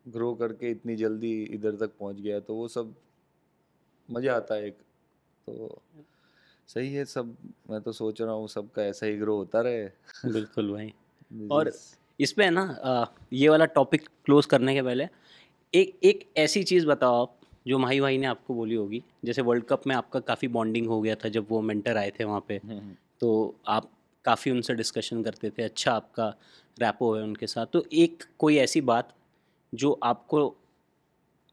[0.07, 2.95] ग्रो करके इतनी जल्दी इधर तक पहुँच गया तो वो सब
[4.09, 4.79] मज़ा आता है एक।
[5.47, 5.81] तो
[6.69, 7.37] सही है सब
[7.71, 9.85] मैं तो सोच रहा हूँ सबका ऐसा ही ग्रो होता रहे।
[10.27, 10.93] बिल्कुल भाई।
[11.51, 11.71] और
[12.21, 15.09] इस पे है ना ये वाला टॉपिक क्लोज करने के पहले
[15.75, 19.65] एक एक ऐसी चीज़ बताओ आप जो माही भाई ने आपको बोली होगी। जैसे वर्ल्ड
[19.65, 22.61] कप में आपका काफ़ी बॉन्डिंग हो गया था जब वो मेंटर आए थे वहाँ पे।
[22.65, 23.91] हम्म, तो आप
[24.25, 26.29] काफ़ी उनसे डिस्कशन करते थे अच्छा आपका
[26.77, 29.13] रैपो है उनके साथ। तो एक कोई ऐसी बात
[29.73, 30.41] जो आपको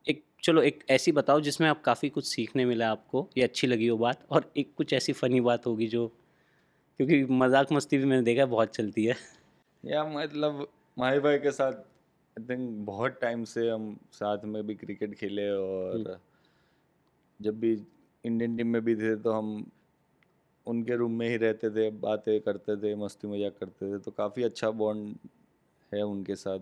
[0.06, 3.90] एक चलो एक ऐसी बताओ जिसमें आप काफ़ी कुछ सीखने मिला आपको ये अच्छी लगी
[3.90, 6.08] वो बात और एक कुछ ऐसी फ़नी बात होगी जो
[7.00, 9.16] क्योंकि मज़ाक मस्ती भी मैंने देखा है बहुत चलती है।
[9.84, 14.76] या मतलब माही भाई के साथ आई थिंक बहुत टाइम से हम साथ में भी
[14.76, 16.18] क्रिकेट खेले और
[17.40, 17.72] जब भी
[18.24, 19.66] इंडियन टीम में भी थे तो हम
[20.68, 24.44] उनके रूम में ही रहते थे बातें करते थे मस्ती मज़ाक करते थे तो काफ़ी
[24.44, 25.30] अच्छा बॉन्ड
[25.92, 26.60] है उनके साथ।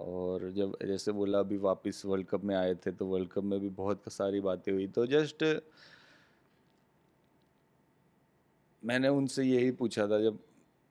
[0.00, 3.58] और जब जैसे बोला अभी वापस वर्ल्ड कप में आए थे तो वर्ल्ड कप में
[3.60, 5.44] भी बहुत सारी बातें हुई तो जस्ट
[8.82, 10.38] मैंने उनसे यही पूछा था जब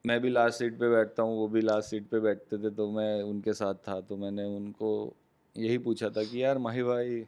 [0.06, 2.90] मैं भी लास्ट सीट पे बैठता हूँ वो भी लास्ट सीट पे बैठते थे तो
[2.92, 4.92] मैं उनके साथ था तो मैंने उनको
[5.56, 7.26] यही पूछा था कि यार माही भाई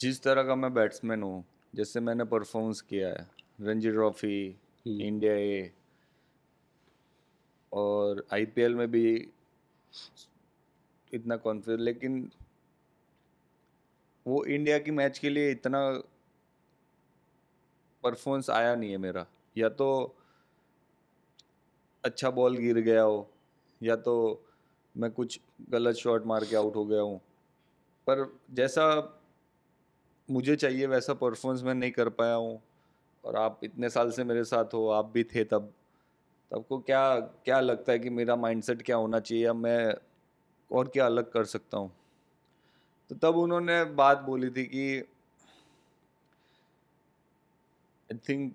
[0.00, 1.44] जिस तरह का मैं बैट्समैन हूँ
[1.74, 3.26] जैसे मैंने परफॉर्मेंस किया है
[3.60, 4.46] Ranji trophy
[4.86, 5.70] hmm. India A
[7.72, 9.28] और आईपीएल में भी
[11.12, 12.30] इतना कॉन्फिडेंस लेकिन
[14.26, 15.80] वो इंडिया की मैच के लिए इतना
[18.04, 20.16] परफॉर्मेंस आया नहीं है मेरा। या तो
[22.04, 23.30] अच्छा बॉल गिर गया हो,
[23.82, 24.44] या तो
[24.96, 27.18] मैं कुछ गलत शॉट मार के आउट हो गया हूँ।
[28.06, 28.86] पर जैसा
[30.30, 32.60] मुझे चाहिए, वैसा परफॉर्मेंस मैं नहीं कर पाया हूँ।
[33.24, 35.72] और आप इतने साल से मेरे साथ हो, आप भी थे तब।
[36.50, 37.02] तो आपको क्या
[37.44, 39.94] क्या लगता है कि मेरा माइंडसेट क्या होना चाहिए या मैं
[40.70, 41.90] और क्या अलग कर सकता हूँ?
[43.10, 45.02] तो तब उन्होंने बात बोली थी कि
[48.10, 48.54] आई थिंक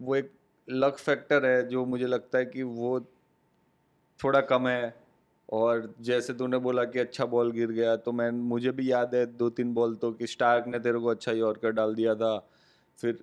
[0.00, 0.30] वो एक
[0.68, 2.98] लक फैक्टर है जो मुझे लगता है कि वो
[4.20, 4.94] थोड़ा कम है।
[5.48, 9.24] और जैसे तूने बोला कि अच्छा बॉल गिर गया तो मैं, मुझे भी याद है
[9.36, 12.36] दो तीन बॉल तो कि स्टार्क ने तेरे को अच्छा यॉर्कर डाल दिया था।
[12.98, 13.18] फिर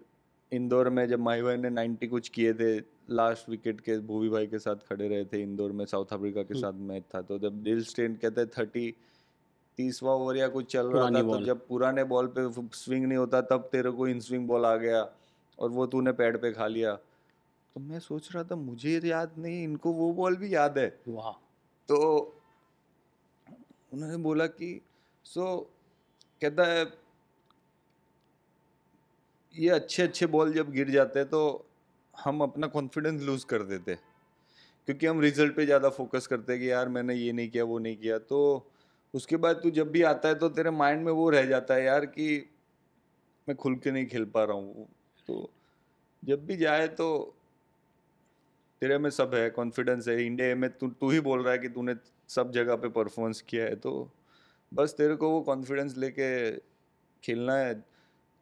[0.52, 2.78] इंदौर में जब माही भाई ने 90 कुछ किए थे
[3.10, 6.60] लास्ट विकेट के भूवी भाई के साथ खड़े रहे थे इंदौर में साउथ अफ्रीका के
[6.60, 8.94] साथ मैच था तो जब दिल स्टेन कहते हैं थर्टी
[9.78, 13.42] तीसवा ओवर या कुछ चल रहा था तो जब पुराने बॉल पे स्विंग नहीं होता
[13.42, 15.12] तब तेरे को इन स्विंग बॉल आ गया
[15.60, 19.64] और वो तूने पैड पे खा लिया। तो मैं सोच रहा था मुझे याद नहीं
[19.64, 21.32] इनको वो बॉल भी याद है। वाह।
[21.90, 21.98] तो
[23.94, 24.82] उन्होंने बोला कि
[25.24, 25.58] सो
[26.42, 26.86] कहता है
[29.60, 31.42] ये अच्छे अच्छे बॉल जब गिर जाते हैं तो
[32.14, 33.96] हम अपना कॉन्फिडेंस लूज कर देते।
[34.88, 37.80] क्योंकि हम रिज़ल्ट पे ज़्यादा फोकस करते हैं कि यार मैंने ये नहीं किया, वो
[37.80, 38.70] नहीं किया। तो
[39.14, 41.84] उसके बाद तू जब भी आता है तो तेरे माइंड में वो रह जाता है
[41.84, 42.46] यार कि
[43.48, 44.88] मैं खुल के नहीं खेल पा रहा हूँ।
[45.28, 45.50] तो
[46.24, 47.10] जब भी जाए तो
[48.82, 51.70] तेरे में सब है कॉन्फिडेंस है। इंडिया में तू तू ही बोल रहा है कि
[51.70, 51.96] तूने
[52.30, 54.10] सब जगह पे परफॉर्मेंस किया है। तो
[54.72, 56.30] बस तेरे को वो कॉन्फिडेंस लेके
[57.24, 57.74] खेलना है।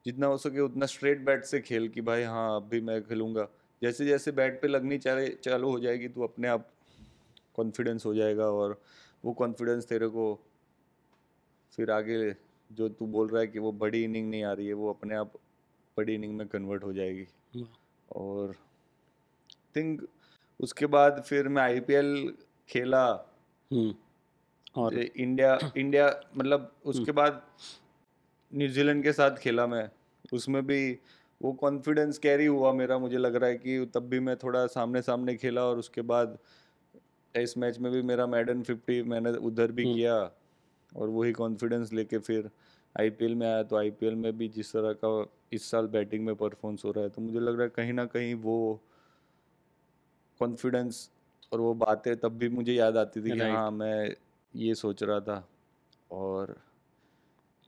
[0.08, 3.48] जितना हो सके उतना स्ट्रेट बैट से खेल कि भाई हाँ अब भी मैं खेलूँगा।
[3.82, 6.70] जैसे जैसे बैट पे लगनी चाहे चालू हो जाएगी तो अपने आप
[7.56, 8.80] कॉन्फिडेंस हो जाएगा और
[9.26, 10.28] वो कॉन्फिडेंस तेरे को
[11.76, 12.36] फिर आगे
[12.72, 15.16] जो तू बोल रहा है कि वो बड़ी इनिंग नहीं आ रही है वो अपने
[15.16, 15.34] आप
[15.98, 17.28] बड़ी इनिंग में कन्वर्ट हो जाएगी।
[18.12, 18.56] और
[19.76, 20.08] थिंक
[20.60, 22.34] उसके बाद फिर मैं आईपीएल
[22.70, 23.06] खेला।
[23.72, 23.94] हम्म
[24.76, 24.94] और?
[24.94, 27.42] इंडिया इंडिया मतलब उसके बाद
[28.52, 29.90] न्यूजीलैंड के साथ खेला मैं।
[30.34, 31.00] उसमें भी
[31.42, 35.02] वो कॉन्फिडेंस कैरी हुआ मेरा मुझे लग रहा है कि तब भी मैं थोड़ा सामने
[35.02, 36.38] सामने खेला और उसके बाद
[37.36, 40.16] टेस्ट मैच में भी मेरा मैडन फिफ्टी मैंने उधर भी हम्म। किया
[40.92, 42.50] और वही कॉन्फिडेंस लेके फिर
[42.96, 45.10] आईपीएल में आया तो आईपीएल में भी जिस तरह का
[45.54, 48.06] इस साल बैटिंग में परफॉर्मेंस हो रहा है तो मुझे लग रहा है कहीं ना
[48.06, 48.58] कहीं वो
[50.40, 51.10] कॉन्फिडेंस
[51.52, 54.16] और वो बातें तब भी मुझे याद आती थी कि हाँ मैं
[54.54, 55.44] ये सोच रहा था
[56.12, 56.56] और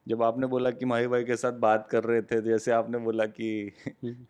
[0.10, 3.26] जब आपने बोला कि माही भाई के साथ बात कर रहे थे जैसे आपने बोला
[3.26, 3.72] कि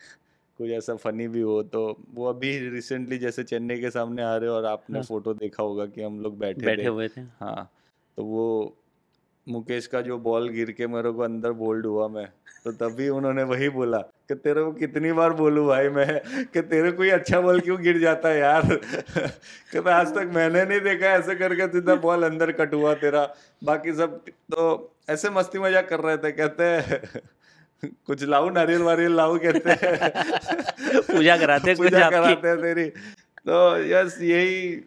[0.60, 4.38] कोई कुछ ऐसा फनी भी हो तो वो अभी रिसेंटली जैसे चेन्नई के सामने आ
[4.38, 7.08] रहे हो और आपने हाँ। फ़ोटो देखा होगा कि हम लोग बैठे बैठे थे हुए
[7.08, 7.72] थे हाँ
[8.18, 8.78] तो वो
[9.48, 12.26] मुकेश का जो बॉल गिर के मेरे को अंदर बोल्ड हुआ मैं
[12.66, 16.92] तो तभी उन्होंने वही बोला कि तेरे को कितनी बार बोलूँ भाई मैं कि तेरे
[16.92, 18.62] को ही अच्छा बॉल क्यों गिर जाता है यार?
[19.74, 23.26] कहता आज तक मैंने नहीं देखा ऐसे करके सीधा बॉल अंदर कट हुआ तेरा।
[23.64, 24.18] बाकी सब
[24.52, 24.66] तो
[25.10, 27.22] ऐसे मस्ती मज़ाक कर रहे थे कहते हैं
[28.08, 30.12] कुछ लाऊ नारियल वारियल लाऊ कहते हैं।
[31.12, 32.86] पूजा कराते पूजा कराते हैं तेरी।
[33.48, 34.84] तो यस यही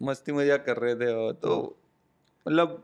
[0.00, 1.76] मस्ती मज़ाक कर रहे थे। तो
[2.46, 2.82] मतलब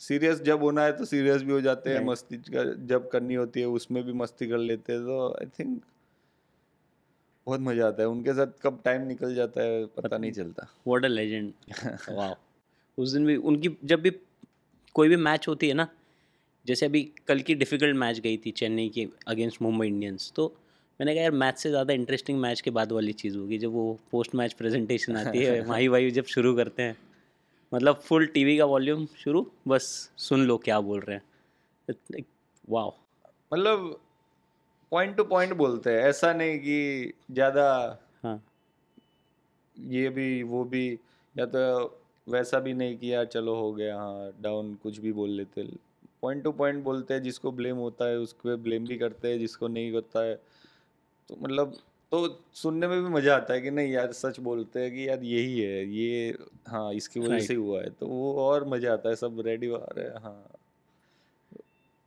[0.00, 3.60] सीरियस जब होना है तो सीरियस भी हो जाते हैं मस्ती का- जब करनी होती
[3.60, 5.82] है उसमें भी मस्ती कर लेते हैं तो आई थिंक
[7.46, 11.04] बहुत मज़ा आता है। उनके साथ कब टाइम निकल जाता है पता नहीं चलता। व्हाट
[11.04, 11.52] अ लेजेंड
[12.10, 12.34] वाह
[12.98, 14.10] उस दिन भी उनकी जब भी
[14.94, 15.88] कोई भी मैच होती है ना
[16.66, 20.46] जैसे अभी कल की डिफ़िकल्ट मैच गई थी चेन्नई की अगेंस्ट मुंबई इंडियंस तो
[21.00, 23.98] मैंने कहा यार मैच से ज़्यादा इंटरेस्टिंग मैच के बाद वाली चीज़ होगी जब वो
[24.10, 26.96] पोस्ट मैच प्रेजेंटेशन आती है माही भाई जब शुरू करते हैं।
[27.72, 29.84] मतलब फुल टीवी का वॉल्यूम शुरू बस
[30.18, 32.24] सुन लो क्या बोल रहे हैं।
[32.70, 32.86] वाह
[33.52, 34.00] मतलब
[34.92, 37.64] पॉइंट टू पॉइंट बोलते हैं ऐसा नहीं कि ज़्यादा
[38.22, 38.40] हाँ।
[39.76, 40.98] ये भी वो भी
[41.34, 41.60] या तो
[42.26, 45.64] वैसा भी नहीं किया चलो हो गया हाँ डाउन कुछ भी बोल लेते।
[46.22, 49.68] पॉइंट टू पॉइंट बोलते हैं जिसको ब्लेम होता है उसको ब्लेम भी करते हैं जिसको
[49.68, 50.34] नहीं होता है
[51.28, 51.76] तो मतलब
[52.12, 55.22] तो सुनने में भी मज़ा आता है कि नहीं यार सच बोलते हैं कि यार
[55.22, 59.16] यही है ये हाँ इसकी वजह से हुआ है। तो वो और मज़ा आता है
[59.16, 60.58] सब रेडी आ रहे हैं हाँ।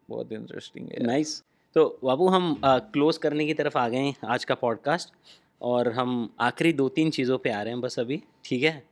[0.10, 1.42] बहुत इंटरेस्टिंग है नाइस
[1.76, 5.14] तो बाबू हम क्लोज करने की तरफ़ आ गए हैं आज का पॉडकास्ट
[5.62, 8.84] और हम आखिरी दो तीन चीज़ों पे आ रहे हैं बस अभी ठीक है?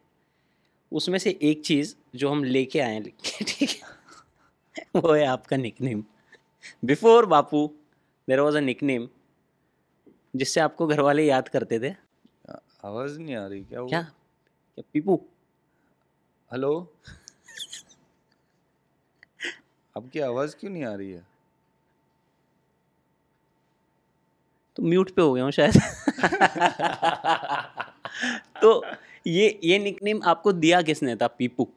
[0.92, 4.00] उसमें से एक चीज़ जो हम लेके आए हैं ठीक है?
[4.96, 6.04] वो है आपका nickname
[6.86, 7.68] before Bapu
[8.28, 9.08] there was a nickname
[10.34, 11.94] जिससे आपको घर वाले याद करते थे?
[12.86, 14.02] आवाज़ नहीं आ रही क्या वो क्या?
[14.02, 15.16] क्या पीपू?
[16.52, 16.72] हेलो?
[19.98, 21.26] आपकी आवाज़ क्यों नहीं आ रही है?
[24.76, 25.74] तो म्यूट पे हो गया हूँ शायद।
[28.62, 28.84] तो
[29.28, 31.68] ये ये निकनेम आपको दिया किसने था पीपू?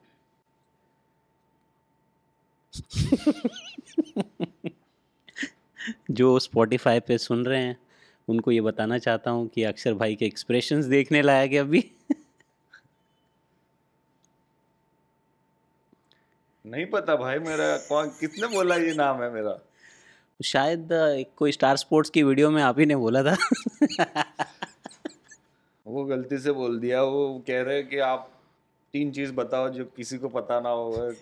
[6.11, 7.77] जो स्पॉटिफाई पे सुन रहे हैं।
[8.29, 11.91] उनको ये बताना चाहता हूँ कि अक्षर भाई के एक्सप्रेशंस देखने लायक है अभी।
[16.65, 19.59] नहीं पता भाई मेरा कौन कितने बोला ये नाम है मेरा?
[20.43, 23.35] शायद एक कोई स्टार स्पोर्ट्स की वीडियो में आप ही ने बोला था।
[25.87, 28.31] वो गलती से बोल दिया वो कह रहे कि आप
[28.93, 31.13] तीन चीज़ बताओ जो किसी को पता ना हो।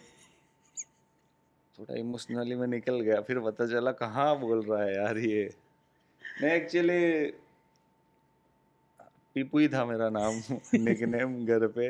[1.79, 5.62] थोड़ा इमोशनली में निकल गया फिर पता चला कहाँ बोल रहा है यार ये।
[6.41, 6.99] मैं एक्चुअली
[9.35, 10.41] पीपू ही था मेरा नाम
[10.87, 11.89] निकनेम घर पे।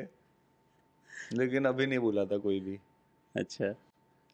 [1.33, 2.77] लेकिन अभी नहीं बोला था कोई भी।
[3.35, 3.73] अच्छा।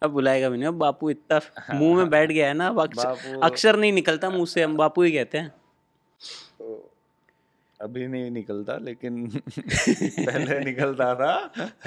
[0.02, 1.40] अब बुलाएगा भी नहीं। अब बापू इतना
[1.76, 5.02] मुँह में बैठ गया है ना अब अक्षर अक्षर नहीं निकलता मुँह से हम बापू
[5.04, 5.50] ही कहते हैं।
[6.60, 6.92] तो
[7.80, 11.36] अभी नहीं निकलता लेकिन पहले निकलता था।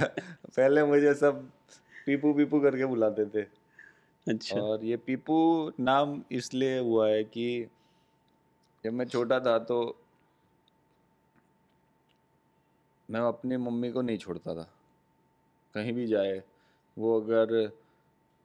[0.00, 1.42] पहले मुझे सब
[2.06, 3.42] पीपू पीपू करके बुलाते थे।
[4.26, 5.36] अच्छा। और ये पीपू
[5.80, 7.46] नाम इसलिए हुआ है कि
[8.84, 9.78] जब मैं छोटा था तो
[13.08, 14.68] मैं अपनी मम्मी को नहीं छोड़ता था।
[15.74, 16.42] कहीं भी जाए,
[16.96, 17.54] वो अगर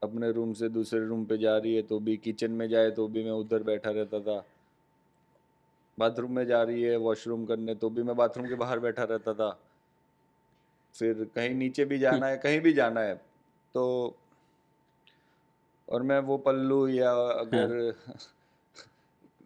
[0.02, 3.08] अपने रूम से दूसरे रूम पे जा रही है तो भी, किचन में जाए तो
[3.08, 4.44] भी मैं उधर बैठा रहता था।
[5.98, 9.34] बाथरूम में जा रही है, वॉशरूम करने तो भी मैं बाथरूम के बाहर बैठा रहता
[9.34, 9.50] था।
[10.96, 13.16] फिर कहीं नीचे भी जाना है, कहीं भी जाना है
[13.76, 14.16] तो
[15.88, 17.94] और मैं वो पल्लू या अगर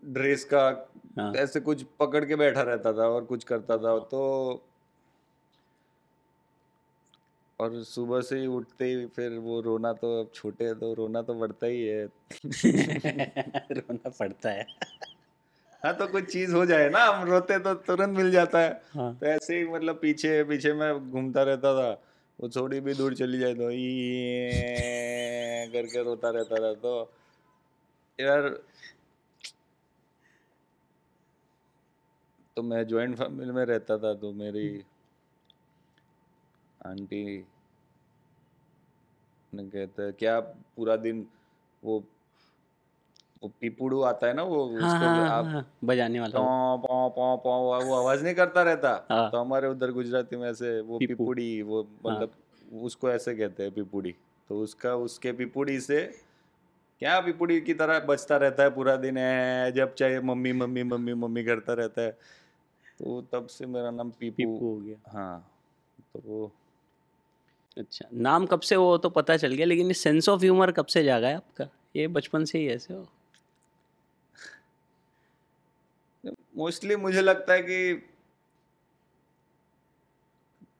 [0.06, 4.22] ड्रेस का हाँ। ऐसे कुछ पकड़ के बैठा रहता था और कुछ करता था तो
[7.60, 11.34] और सुबह से ही उठते ही फिर वो रोना तो अब छोटे तो रोना तो
[11.34, 12.06] बढ़ता ही है।
[13.72, 14.66] रोना पड़ता है।
[15.86, 19.14] हाँ तो कुछ चीज़ हो जाए ना हम रोते तो तुरंत मिल जाता है। हाँ।
[19.16, 21.90] तो ऐसे ही मतलब पीछे पीछे मैं घूमता रहता था
[22.40, 24.52] वो थोड़ी भी दूर चली जाए तो ये
[25.74, 27.12] करके रोता रहता था तो
[28.20, 28.50] यार
[32.58, 34.68] तो मैं जॉइंट फैमिली में रहता था तो मेरी
[36.86, 37.24] आंटी
[39.54, 40.40] ने कहते हैं क्या
[40.76, 41.26] पूरा दिन
[41.84, 42.04] वो
[43.44, 47.10] वो पीपुड़ू आता है ना वो हाँ उसको हाँ आप हाँ, बजाने वाला। पौ पौ
[47.10, 51.00] पौ पौ वो आवाज़ नहीं करता रहता हाँ। तो हमारे उधर गुजराती में ऐसे वो
[51.00, 52.32] पीपू। पिपुड़ी वो मतलब
[52.82, 54.16] उसको ऐसे कहते हैं पिपुड़ी
[54.50, 56.02] तो उसका उसके पिपुड़ी से
[57.02, 61.14] क्या पिपुड़ी की तरह बजता रहता है पूरा दिन है जब चाहे मम्मी मम्मी मम्मी
[61.14, 62.18] मम्मी करता रहता है
[63.02, 65.52] तो तब से मेरा नाम पीपू पीपू हो गया। हाँ
[66.16, 66.52] तो
[67.78, 71.04] अच्छा नाम कब से वो तो पता चल गया लेकिन सेंस ऑफ़ ह्यूमर कब से
[71.04, 71.68] जागा है आपका?
[71.96, 73.08] ये बचपन से ही ऐसे हो?
[76.58, 77.94] मोस्टली मुझे लगता है कि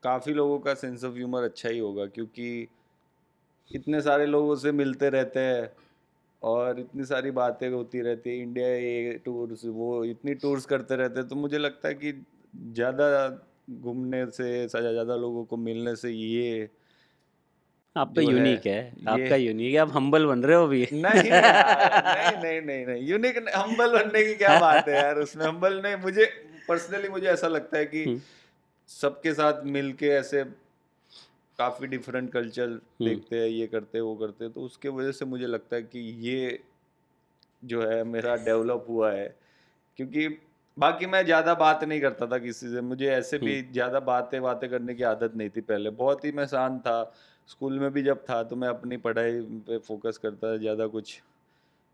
[0.04, 2.68] काफ़ी लोगों का सेंस ऑफ़ ह्यूमर अच्छा ही होगा क्योंकि
[3.72, 5.70] इतने सारे लोगों से मिलते रहते हैं
[6.42, 11.20] और इतनी सारी बातें होती रहती है। इंडिया ये टूर्स वो इतनी टूर्स करते रहते
[11.20, 12.12] हैं तो मुझे लगता है कि
[12.74, 13.08] ज़्यादा
[13.72, 16.70] घूमने से ज़्यादा लोगों को मिलने से ये
[17.96, 22.38] आपका जो है, है। आपका यूनिक है। आप हम्बल बन रहे हो अभी। नहीं नहीं
[22.38, 26.26] नहीं नहीं नहीं यूनिक हम्बल बनने की क्या बात है यार उसमें हम्बल नहीं। मुझे
[26.68, 28.20] पर्सनली मुझे ऐसा लगता है कि हम्म।
[28.90, 30.44] सबके साथ मिलके ऐसे
[31.62, 35.26] काफ़ी डिफरेंट कल्चर देखते हैं ये करते हैं वो करते हैं तो उसके वजह से
[35.26, 36.60] मुझे लगता है कि ये
[37.64, 39.28] जो है मेरा डेवलप हुआ है।
[40.00, 40.28] क्योंकि
[40.78, 44.70] बाकी मैं ज़्यादा बात नहीं करता था किसी से मुझे ऐसे भी ज़्यादा बातें बातें
[44.70, 46.96] करने की आदत नहीं थी पहले। बहुत ही मैं शांत था
[47.50, 51.22] स्कूल में भी जब था तो मैं अपनी पढ़ाई पे फोकस करता था ज़्यादा कुछ।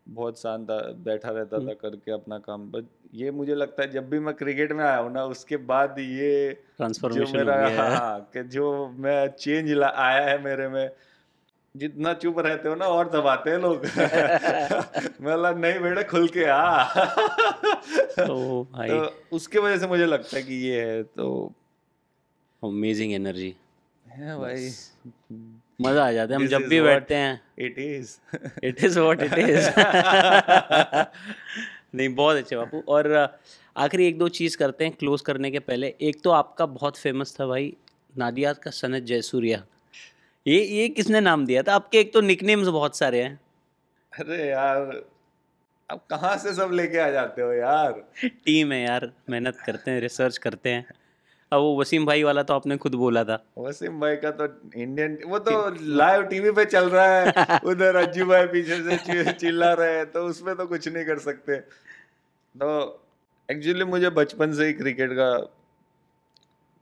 [0.08, 4.18] बहुत था बैठा रहता था करके अपना काम। बट ये मुझे लगता है जब भी
[4.18, 9.28] मैं क्रिकेट में आया हूँ ना उसके बाद ये ट्रांसफॉर्मेशन मेरा है कि जो मैं
[9.28, 10.90] चेंज आया है मेरे में
[11.76, 13.84] जितना चुप रहते हो ना और दबाते हैं लोग।
[15.22, 16.84] मतलब नहीं बेटा खुल के आ।
[18.30, 21.52] ओ भाई। तो उसके वजह से मुझे लगता है कि ये है तो
[22.64, 23.56] अमेजिंग एनर्जी
[24.06, 24.70] है भाई।
[25.78, 28.16] मज़ा आ जाता है हम जब भी बैठते हैं। It is
[28.64, 29.68] it is what it is
[31.94, 33.12] नहीं बहुत अच्छे बापू। और
[33.76, 37.36] आखिरी एक दो चीज़ करते हैं क्लोज करने के पहले। एक तो आपका बहुत फ़ेमस
[37.40, 37.72] था भाई
[38.14, 39.62] नादियात का सनत जयसूर्या।
[40.46, 41.74] ये ये किसने नाम दिया था?
[41.74, 43.40] आपके एक तो निकनेम्स बहुत सारे हैं।
[44.12, 45.02] अरे यार
[45.90, 47.92] अब कहाँ से सब लेके आ जाते हो यार?
[48.24, 50.86] टीम है यार मेहनत करते हैं रिसर्च करते हैं।
[51.52, 55.18] अब वो वसीम भाई वाला तो आपने खुद बोला था। वसीम भाई का तो इंडियन
[55.26, 57.32] वो तो लाइव टीवी पे चल रहा है।
[57.64, 61.56] उधर अज्जू भाई पीछे से चिल्ला रहे हैं तो उसमें तो कुछ नहीं कर सकते।
[62.54, 63.00] तो
[63.50, 65.38] एक्चुअली मुझे बचपन से ही क्रिकेट का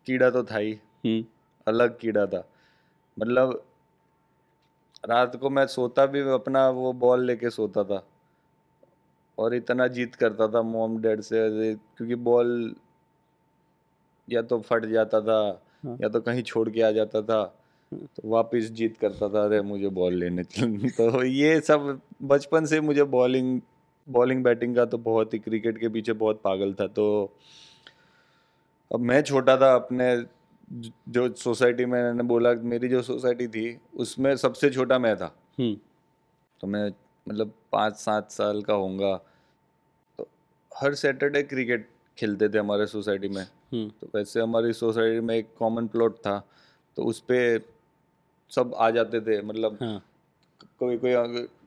[0.07, 1.25] कीड़ा तो था ही। हम्म,
[1.69, 2.49] अलग कीड़ा था।
[3.21, 3.65] मतलब
[5.09, 8.07] रात को मैं सोता भी अपना वो बॉल लेके सोता था।
[9.39, 12.75] और इतना जीत करता था मोम डैड से क्योंकि बॉल
[14.31, 17.45] या तो फट जाता था हाँ। या तो कहीं छोड़ के आ जाता था
[17.95, 20.43] तो वापस जीत करता था अरे मुझे बॉल लेने
[20.89, 23.61] तो ये सब बचपन से मुझे बॉलिंग
[24.09, 27.37] बॉलिंग बैटिंग का तो बहुत ही क्रिकेट के पीछे बहुत पागल था तो
[28.93, 30.25] अब मैं छोटा था अपने
[31.09, 35.77] जो सोसाइटी में मैंने बोला मेरी जो सोसाइटी थी उसमें सबसे छोटा मैं था। हम्म,
[36.61, 36.93] तो मैं
[37.29, 39.17] मतलब पाँच सात साल का होऊँगा
[40.19, 40.29] तो
[40.77, 45.87] हर सैटरडे क्रिकेट खेलते थे हमारे सोसाइटी में। तो वैसे हमारी सोसाइटी में एक कॉमन
[45.87, 46.39] प्लॉट था
[46.97, 47.39] तो उस पे
[48.51, 50.03] सब आ जाते थे मतलब हाँ।
[50.79, 51.13] कोई कोई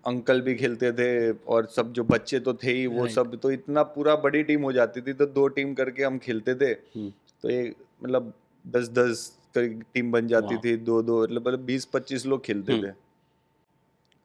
[0.07, 3.83] अंकल भी खेलते थे और सब जो बच्चे तो थे ही वो सब तो इतना
[3.95, 7.11] पूरा बड़ी टीम हो जाती थी तो दो टीम करके हम खेलते थे। हम्म,
[7.43, 8.33] तो ये मतलब
[8.65, 12.93] दस दस टीम बन जाती थी दो दो मतलब बीस पच्चीस लोग खेलते हम्म। थे।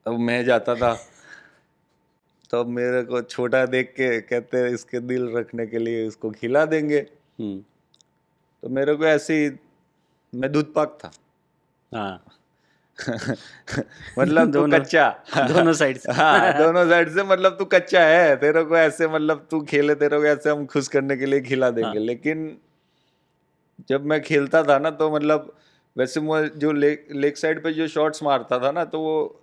[0.07, 0.95] अब मैं जाता था
[2.53, 6.99] तब मेरे को छोटा देख के कहते इसके दिल रखने के लिए इसको खिला देंगे।
[6.99, 9.59] हम्म, तो मेरे को ऐसे
[10.35, 11.11] मैं दूध पाक था।
[11.95, 12.25] हाँ।
[14.19, 18.37] मतलब तू दोनों- कच्चा। दोनों साइड से। हाँ दोनों साइड से मतलब तू कच्चा है
[18.37, 21.71] तेरे को ऐसे मतलब तू खेले तेरे को ऐसे हम खुश करने के लिए खिला
[21.71, 22.59] देंगे। हाँ। लेकिन
[23.89, 25.57] जब मैं खेलता था ना तो मतलब
[25.99, 29.41] वैसे मैं जो लेग लेग साइड पे जो शॉट्स मारता था ना तो वो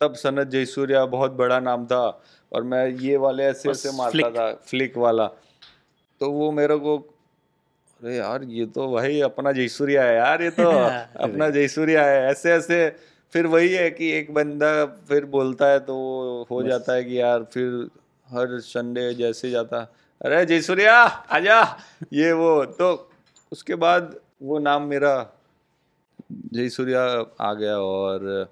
[0.00, 4.54] तब सनत जयसूर्या बहुत बड़ा नाम था और मैं ये वाले ऐसे ऐसे मारता। था
[4.54, 5.30] फ्लिक वाला।
[6.20, 6.96] तो वो मेरे को
[8.00, 10.68] अरे यार ये तो भाई अपना जयसूर्या है यार ये तो
[11.26, 12.88] अपना जयसूर्या है। ऐसे ऐसे
[13.32, 17.20] फिर वही है कि एक बंदा फिर बोलता है तो वो हो जाता है कि
[17.20, 17.88] यार फिर
[18.28, 19.78] हर संडे जैसे जाता
[20.20, 20.94] अरे जयसूर्या
[21.32, 21.60] आजा।
[22.12, 23.10] ये वो तो
[23.52, 25.14] उसके बाद वो नाम मेरा
[26.54, 27.02] जयसूर्या
[27.40, 28.48] आ गया और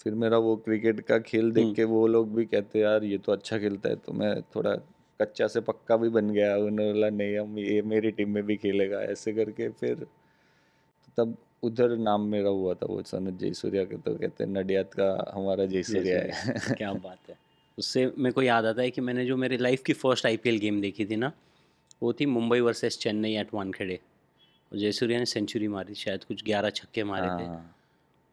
[0.00, 3.18] फिर मेरा वो क्रिकेट का खेल देख हम्म। के वो लोग भी कहते यार ये
[3.18, 4.74] तो अच्छा खेलता है तो मैं थोड़ा
[5.20, 8.56] कच्चा से पक्का भी बन गया उन्होंने बोला नहीं हम ये मेरी टीम में भी
[8.56, 10.06] खेलेगा। ऐसे करके फिर
[11.18, 15.08] तब उधर नाम मेरा हुआ था वो सनत जयसूर्या के तो कहते हैं नडियाद का
[15.34, 17.36] हमारा जयसूर्या है। क्या बात है।
[17.78, 20.80] उससे मेरे को याद आता है कि मैंने जो मेरी लाइफ की फ़र्स्ट आईपीएल गेम
[20.80, 21.32] देखी थी ना
[22.02, 23.98] वो थी मुंबई वर्सेस चेन्नई एट वानखेड़े।
[24.72, 27.76] और जयसूर्या ने सेंचुरी मारी शायद कुछ ग्यारह छक्के मारे थे। हाँ,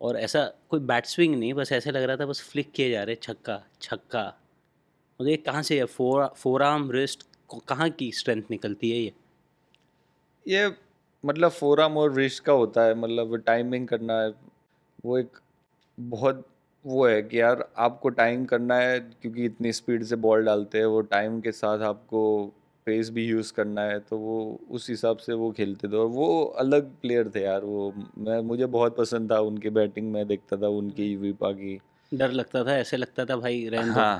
[0.01, 3.03] और ऐसा कोई बैट स्विंग नहीं बस ऐसे लग रहा था बस फ्लिक किए जा
[3.03, 4.23] रहे छक्का छक्का।
[5.21, 5.85] मुझे ये कहाँ से है?
[5.85, 7.27] फोर फोर आर्म रिस्ट
[7.67, 9.13] कहाँ की स्ट्रेंथ निकलती है ये?
[10.47, 10.71] ये
[11.25, 14.33] मतलब फोर आर्म और रिस्ट का होता है मतलब टाइमिंग करना है
[15.05, 15.29] वो एक
[15.99, 16.47] बहुत
[16.85, 20.85] वो है कि यार आपको टाइम करना है क्योंकि इतनी स्पीड से बॉल डालते हैं
[20.85, 22.51] वो टाइम के साथ आपको
[22.85, 26.45] पेस भी यूज़ करना है तो वो उस हिसाब से वो खेलते थे और वो
[26.45, 30.67] अलग प्लेयर थे यार वो। मैं मुझे बहुत पसंद था उनकी बैटिंग मैं देखता था
[30.67, 31.79] उनकी वीपा की
[32.13, 34.17] डर लगता था ऐसे लगता था भाई रहने हाँ।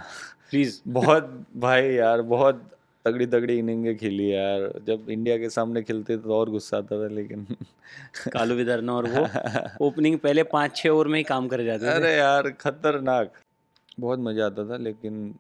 [0.50, 2.70] प्लीज़ बहुत भाई यार बहुत
[3.06, 7.04] तगड़ी तगड़ी इनिंगें खेली यार। जब इंडिया के सामने खेलते थे तो और गुस्सा आता
[7.04, 7.46] था लेकिन
[8.34, 9.28] कालू विदर्ना और वो
[9.88, 13.34] ओपनिंग पहले पाँच छः ओवर में ही काम कर जाते अरे यार खतरनाक।
[14.00, 15.32] बहुत मज़ा आता था लेकिन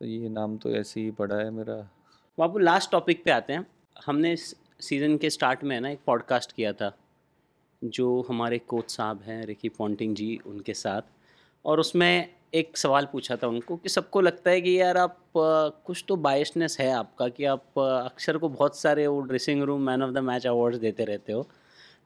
[0.00, 1.74] तो ये नाम तो ऐसे ही पड़ा है मेरा।
[2.38, 3.66] बाबू लास्ट टॉपिक पे आते हैं।
[4.06, 4.36] हमने
[4.80, 6.96] सीज़न के स्टार्ट में है ना एक पॉडकास्ट किया था।
[7.84, 11.02] जो हमारे कोच साहब हैं, रिकी पॉन्टिंग जी, उनके साथ।
[11.64, 16.04] और उसमें एक सवाल पूछा था उनको कि सबको लगता है कि यार आप कुछ
[16.08, 20.10] तो बायसनेस है आपका कि आप अक्सर को बहुत सारे वो dressing room man of
[20.10, 21.48] the match awards देते रहते हो।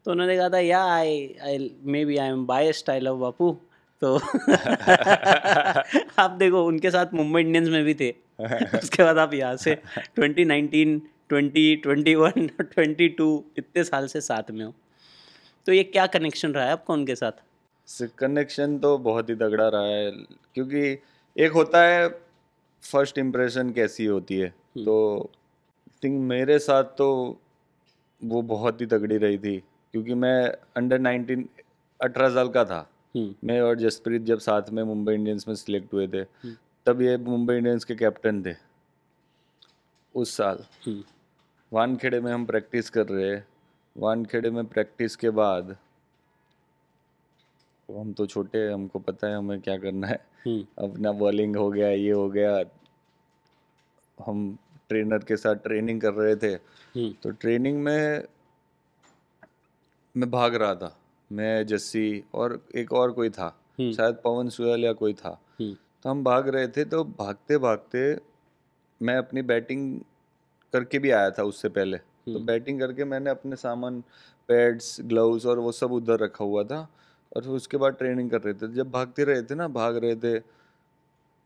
[0.04, 3.56] तो उन्होंने कहा था yeah I I may be I am biased I love Bapu
[4.02, 4.16] तो
[6.18, 8.10] आप देखो, उनके साथ मुंबई इंडियंस में भी थे।
[8.78, 9.78] उसके बाद आप यहाँ से
[10.18, 11.00] 2019
[11.32, 14.74] 20 21 22 इतने साल से साथ में हो।
[15.66, 17.32] तो ये क्या कनेक्शन रहा है आपका उनके साथ?
[18.18, 20.10] कनेक्शन तो बहुत ही तगड़ा रहा है
[20.54, 20.98] क्योंकि
[21.36, 22.08] एक होता है
[22.82, 24.48] फ़र्स्ट इम्प्रेशन कैसी होती है।
[24.78, 25.30] तो
[26.04, 27.38] थिंक मेरे साथ तो
[28.24, 29.56] वो बहुत ही तगड़ी रही थी
[29.92, 31.44] क्योंकि मैं अंडर 19
[32.00, 35.92] अठारह साल का था। हम्म, मैं और जसप्रीत जब साथ में मुंबई इंडियंस में सिलेक्ट
[35.92, 36.24] हुए थे
[36.86, 38.54] तब ये मुंबई इंडियंस के कैप्टन थे
[40.14, 41.02] उस साल। हम्म,
[41.72, 43.46] वानखेड़े में हम प्रैक्टिस कर रहे हैं।
[43.96, 45.76] वानखेड़े में प्रैक्टिस के बाद
[47.88, 51.56] तो हम तो छोटे हैं हमको पता है हमें क्या करना है। हम्म, अपना बॉलिंग
[51.56, 52.64] हो गया ये हो गया।
[54.26, 56.54] हम ट्रेनर के साथ ट्रेनिंग कर रहे थे।
[57.00, 58.24] हम्म, तो ट्रेनिंग में
[60.16, 60.98] मैं भाग रहा था।
[61.32, 65.40] मैं जस्सी और एक और कोई था। हम्म। शायद पवन सुयल या कोई था।
[66.02, 68.18] तो हम भाग रहे थे तो भागते भागते
[69.02, 70.00] मैं अपनी बैटिंग
[70.72, 74.00] करके भी आया था उससे पहले। तो हम्म। बैटिंग करके मैंने अपने सामान
[74.48, 76.78] पैड्स ग्लव्स और वो सब उधर रखा हुआ था
[77.32, 80.16] और फिर उसके बाद ट्रेनिंग कर रहे थे। जब भागते रहे थे ना भाग रहे
[80.16, 80.38] थे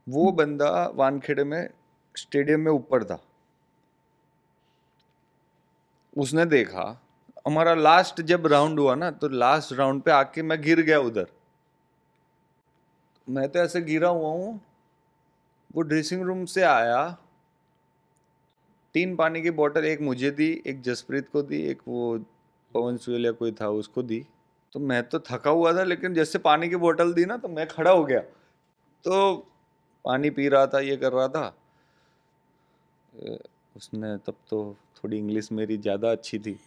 [0.06, 1.68] वो बंदा वानखेड़े में
[2.14, 3.18] स्टेडियम में ऊपर था।
[6.16, 6.84] उसने देखा
[7.46, 11.26] हमारा लास्ट जब राउंड हुआ ना तो लास्ट राउंड पे आके मैं गिर गया उधर।
[13.28, 14.60] मैं तो ऐसे गिरा हुआ हूँ
[15.74, 17.16] वो ड्रेसिंग रूम से आया
[18.94, 22.18] तीन पानी की बोतल एक मुझे दी एक जसप्रीत को दी एक वो
[22.74, 24.26] पवन सुयल या कोई था उसको दी।
[24.72, 27.66] तो मैं तो थका हुआ था लेकिन जैसे पानी की बोतल दी ना तो मैं
[27.68, 28.20] खड़ा हो गया।
[29.04, 29.36] तो
[30.04, 31.56] पानी पी रहा था ये कर रहा था।
[33.76, 36.58] उसने तब तो थोड़ी इंग्लिश मेरी ज़्यादा अच्छी थी।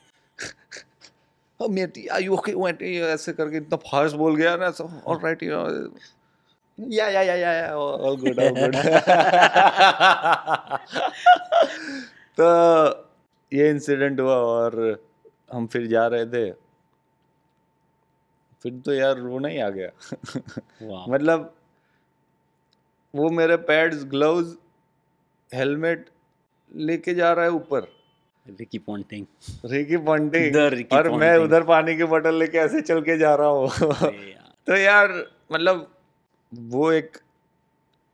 [1.60, 2.38] mate are you
[3.04, 5.68] ऐसे करके इतना फास्ट बोल गया ना so all right you know
[6.78, 8.16] yeah yeah yeah yeah yeah all
[12.38, 12.46] तो
[13.52, 14.76] ये इंसिडेंट हुआ और
[15.54, 16.52] हम फिर जा रहे थे।
[18.64, 19.90] फिर तो यार रोना ही आ गया।
[21.10, 21.54] मतलब
[23.14, 24.56] वो मेरे पैड्स ग्लव्स
[25.50, 26.06] हेलमेट
[26.72, 27.88] लेके जा रहा है ऊपर।
[28.46, 29.26] रिकी पॉन्टिंग
[29.66, 30.56] रिकी पॉन्टिंग
[30.94, 33.70] और मैं उधर पानी की बोतल लेके ऐसे चल के जा रहा हूँ।
[34.68, 35.14] तो यार
[35.52, 35.88] मतलब
[36.52, 37.18] वो एक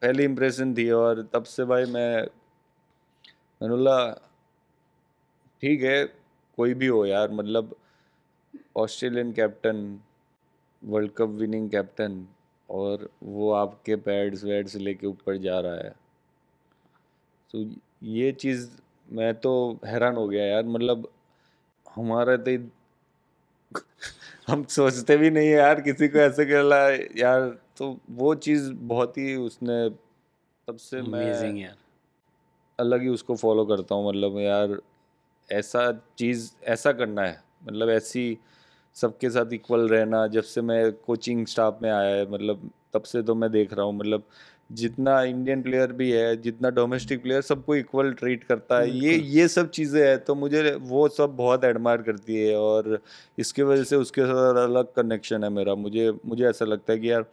[0.01, 2.26] पहली इम्प्रेशन थी और तब से भाई मैं
[3.62, 4.12] मैंने बोला
[5.64, 6.03] ठीक है,
[6.57, 7.76] कोई भी हो यार मतलब
[8.78, 9.99] Australian captain,
[10.82, 12.26] world cup winning captain,
[12.70, 15.93] और वो आपके पैड्स वैड्स लेके ऊपर जा रहा है।
[17.51, 17.66] तो
[18.03, 18.70] ये चीज़
[19.10, 19.53] मैं तो
[19.86, 21.10] हैरान हो गया यार मतलब
[21.86, 22.57] हमारा तो
[24.47, 26.78] हम सोचते भी नहीं है यार, किसी को ऐसे कहला
[27.20, 31.76] यार तो वो चीज़ बहुत ही उसने, तब से मैं यार।
[32.80, 34.77] अलग ही उसको फॉलो करता हूँ मतलब यार
[35.49, 38.38] ऐसा चीज़ ऐसा करना है मतलब ऐसी
[38.95, 43.21] सबके साथ इक्वल रहना जब से मैं कोचिंग स्टाफ में आया है मतलब तब से
[43.21, 44.23] तो मैं देख रहा हूँ मतलब
[44.71, 49.47] जितना इंडियन प्लेयर भी है जितना डोमेस्टिक प्लेयर सबको इक्वल ट्रीट करता है ये ये
[49.47, 52.99] सब चीज़ें हैं तो मुझे वो सब बहुत एडमायर करती है और
[53.38, 57.11] इसके वजह से उसके साथ अलग कनेक्शन है मेरा मुझे मुझे ऐसा लगता है कि
[57.11, 57.25] यार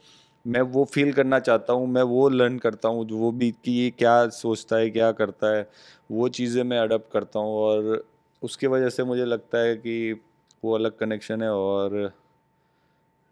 [0.47, 3.91] मैं वो फील करना चाहता हूँ मैं वो लर्न करता हूँ वो भी कि ये
[3.91, 5.71] क्या सोचता है क्या करता है
[6.11, 8.05] वो चीज़ें मैं अडप्ट करता हूँ और
[8.43, 10.21] उसकी वजह से मुझे लगता है कि
[10.65, 12.13] वो अलग कनेक्शन है और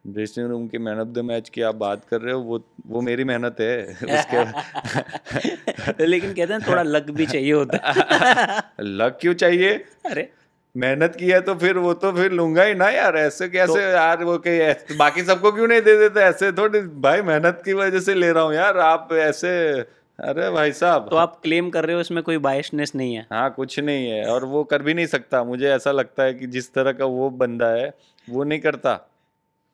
[0.06, 3.00] ड्रेसिंग रूम के मैन ऑफ़ द मैच की आप बात कर रहे हो वो वो
[3.00, 4.44] मेरी मेहनत है। उसके
[6.06, 7.76] लेकिन कहते हैं थोड़ा लक भी चाहिए होता
[8.80, 9.84] लक क्यों चाहिए?
[10.06, 10.32] अरे।
[10.74, 13.82] मेहनत की है तो फिर वो तो फिर लूँगा ही ना यार ऐसे कैसे तो-
[13.82, 16.20] यार वो के बाकी सबको क्यों नहीं दे देते?
[16.20, 19.52] ऐसे थोड़ी भाई मेहनत की वजह से ले रहा हूँ यार आप ऐसे
[20.18, 23.50] अरे भाई साहब। तो आप क्लेम कर रहे हो इसमें कोई बायसनेस नहीं है। हाँ
[23.50, 26.72] कुछ नहीं है और वो कर भी नहीं सकता। मुझे ऐसा लगता है कि जिस
[26.74, 27.92] तरह का वो बंदा है
[28.28, 29.00] वो नहीं करता।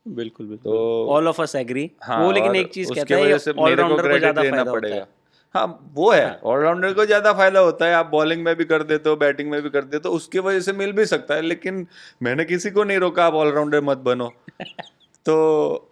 [0.09, 0.73] बिल्कुल बिल्कुल।
[1.09, 5.07] ऑल ऑफ़ अस एग्री वो लेकिन एक चीज़ कहता है ऑलराउंडर को ज़्यादा फ़ायदा पड़ेगा।
[5.55, 8.83] है हाँ वो है। ऑलराउंडर को ज़्यादा फ़ायदा होता है। आप बॉलिंग में भी कर
[8.83, 11.43] देते हो बैटिंग में भी कर देते हो उसकी वजह से मिल भी सकता है
[11.43, 11.87] लेकिन
[12.23, 14.33] मैंने किसी को नहीं रोका आप ऑलराउंडर मत बनो।
[15.27, 15.89] तो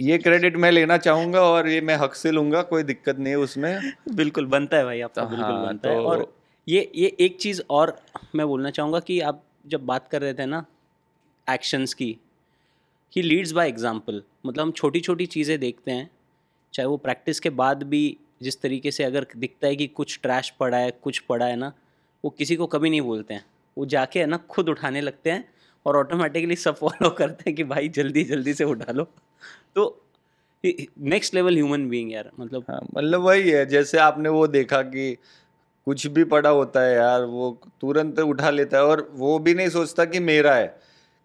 [0.00, 3.38] ये क्रेडिट मैं लेना चाहूँगा और ये मैं हक से लूँगा कोई दिक्कत नहीं है
[3.38, 6.32] उसमें। बिल्कुल बनता है भाई आपका तो बिल्कुल हाँ, बनता है। तो- और
[6.68, 7.96] ये ये एक चीज़ और
[8.34, 10.64] मैं बोलना चाहूँगा कि आप जब बात कर रहे थे ना
[11.50, 12.16] एक्शंस की
[13.12, 16.10] ही लीड्स बाय एग्ज़ाम्पल मतलब हम छोटी छोटी चीज़ें देखते हैं
[16.74, 20.50] चाहे वो प्रैक्टिस के बाद भी जिस तरीके से अगर दिखता है कि कुछ ट्रैश
[20.60, 21.72] पड़ा है, कुछ पड़ा है ना,
[22.24, 23.44] वो किसी को कभी नहीं बोलते हैं।
[23.76, 25.44] वो जाके है ना, खुद उठाने लगते हैं
[25.86, 29.04] और ऑटोमेटिकली सब फॉलो करते हैं कि भाई जल्दी जल्दी से उठा लो।
[29.74, 30.02] तो
[30.64, 35.16] नेक्स्ट लेवल ह्यूमन बीइंग यार मतलब हाँ मतलब वही है, जैसे आपने वो देखा कि
[35.86, 39.68] कुछ भी पड़ा होता है यार, वो तुरंत उठा लेता है और वो भी नहीं
[39.68, 40.66] सोचता कि मेरा है।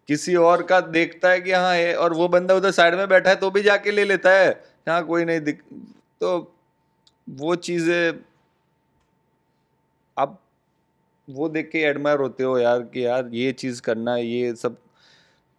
[0.10, 3.30] किसी और का देखता है कि हाँ है और वो बंदा उधर साइड में बैठा
[3.30, 4.52] है तो भी जाके ले लेता है।
[4.88, 5.62] हाँ कोई नहीं दिख
[6.22, 6.54] तो
[7.30, 8.14] वो चीज़ें
[10.18, 10.40] आप
[11.30, 14.78] वो देख के एडमायर होते हो यार कि यार ये चीज़ करना है ये सब।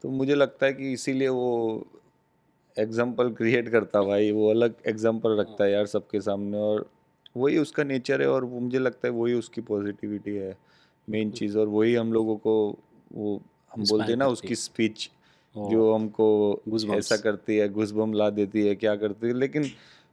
[0.05, 1.87] तो मुझे लगता है कि इसीलिए वो
[2.79, 6.91] एग्ज़ाम्पल क्रिएट करता भाई वो अलग एग्ज़ाम्पल रखता है यार सबके सामने और
[7.37, 10.57] वही उसका नेचर है और मुझे लगता है वही उसकी पॉजिटिविटी है
[11.09, 12.55] मेन चीज़ और वही हम लोगों को
[13.13, 13.41] वो
[13.73, 15.11] हम बोलते हैं ना उसकी स्पीच
[15.57, 16.63] जो हमको.
[16.99, 19.71] ऐसा करती है घुसबम ला देती है क्या करती है लेकिन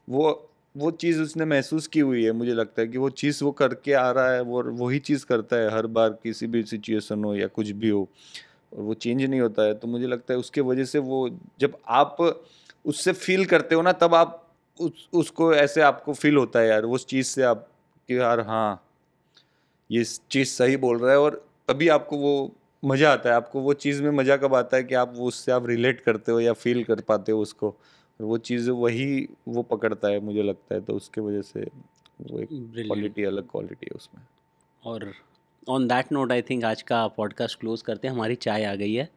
[0.08, 3.52] वो वो चीज़ उसने महसूस की हुई है मुझे लगता है कि वो चीज़ वो
[3.52, 7.36] करके आ रहा है वो वही चीज़ करता है हर बार किसी भी सिचुएशन हो
[7.36, 8.08] या कुछ भी हो
[8.74, 11.30] और वो चेंज नहीं होता है तो मुझे लगता है उसके वजह से वो
[11.60, 12.18] जब आप
[12.86, 14.46] उससे फील करते हो ना तब आप
[14.80, 17.68] उस उसको ऐसे आपको फील होता है यार उस चीज़ से आप
[18.10, 18.84] कि यार हाँ
[19.90, 22.52] ये चीज़ सही बोल रहा है और तभी आपको वो
[22.84, 25.52] मज़ा आता है। आपको वो चीज़ में मज़ा कब आता है कि आप वो उससे
[25.52, 27.70] आप रिलेट करते हो या फील कर पाते हो उसको?
[27.70, 31.68] और वो चीज़ वही वो पकड़ता है मुझे लगता है तो उसके वजह से
[32.22, 34.24] वो एक क्वालिटी अलग क्वालिटी है उसमें।
[34.84, 35.12] और
[35.68, 38.94] on that note I think आज का पॉडकास्ट क्लोज करते हैं। हमारी चाय आ गई
[38.94, 39.10] है।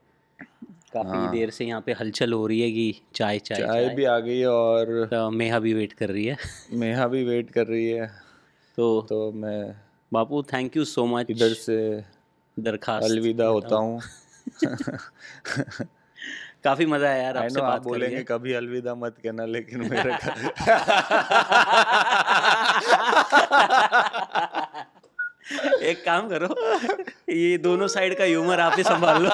[0.92, 4.04] काफ़ी हाँ। देर से यहाँ पे हलचल हो रही है कि चाय चाय चाय भी
[4.04, 6.36] आ गई है और तो मेहा भी वेट कर रही है।
[6.72, 8.06] मेहा भी वेट कर रही है।
[8.78, 9.74] तो तो मैं
[10.12, 11.76] Bapu thank you so much इधर से
[12.56, 14.00] दरखास्त अलविदा होता हूँ।
[16.64, 20.12] काफ़ी मज़ा आया यार आपसे आप बात बोलेंगे कभी अलविदा मत कहना लेकिन मेरे
[25.90, 26.48] एक काम करो
[27.32, 29.28] ये दोनों साइड का ह्यूमर आप ही संभाल लो।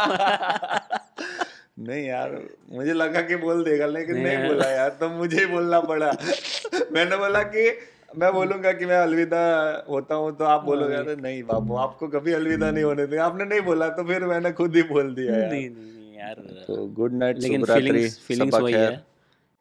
[1.78, 2.30] नहीं यार
[2.72, 6.10] मुझे लगा कि बोल देगा लेकिन नहीं नहीं बोला यार तो मुझे ही बोलना पड़ा।
[6.92, 7.70] मैंने बोला कि
[8.16, 9.40] मैं बोलूँगा कि मैं अलविदा
[9.88, 13.24] होता हूँ तो आप बोलोगे हाँ। अरे नहीं बाबू आपको कभी अलविदा नहीं होने देगा।
[13.24, 16.86] आपने नहीं बोला तो फिर मैंने खुद ही बोल दिया यार। नहीं नहीं यार। तो
[16.96, 19.04] गुड नाइट लेकिन शुभ फीलिंग्स फीलिंग्स वही है।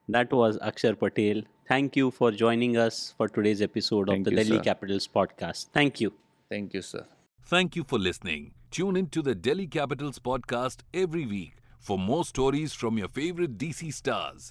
[0.09, 4.59] That was Axar Patel thank you for joining us for today's episode of the Delhi.
[4.59, 6.09] Capitals podcast thank you
[6.51, 7.05] thank you sir
[7.49, 8.41] Thank you for listening.
[8.77, 13.53] Tune in to the Delhi Capitals podcast every week for more stories from your favorite
[13.61, 14.49] DC stars.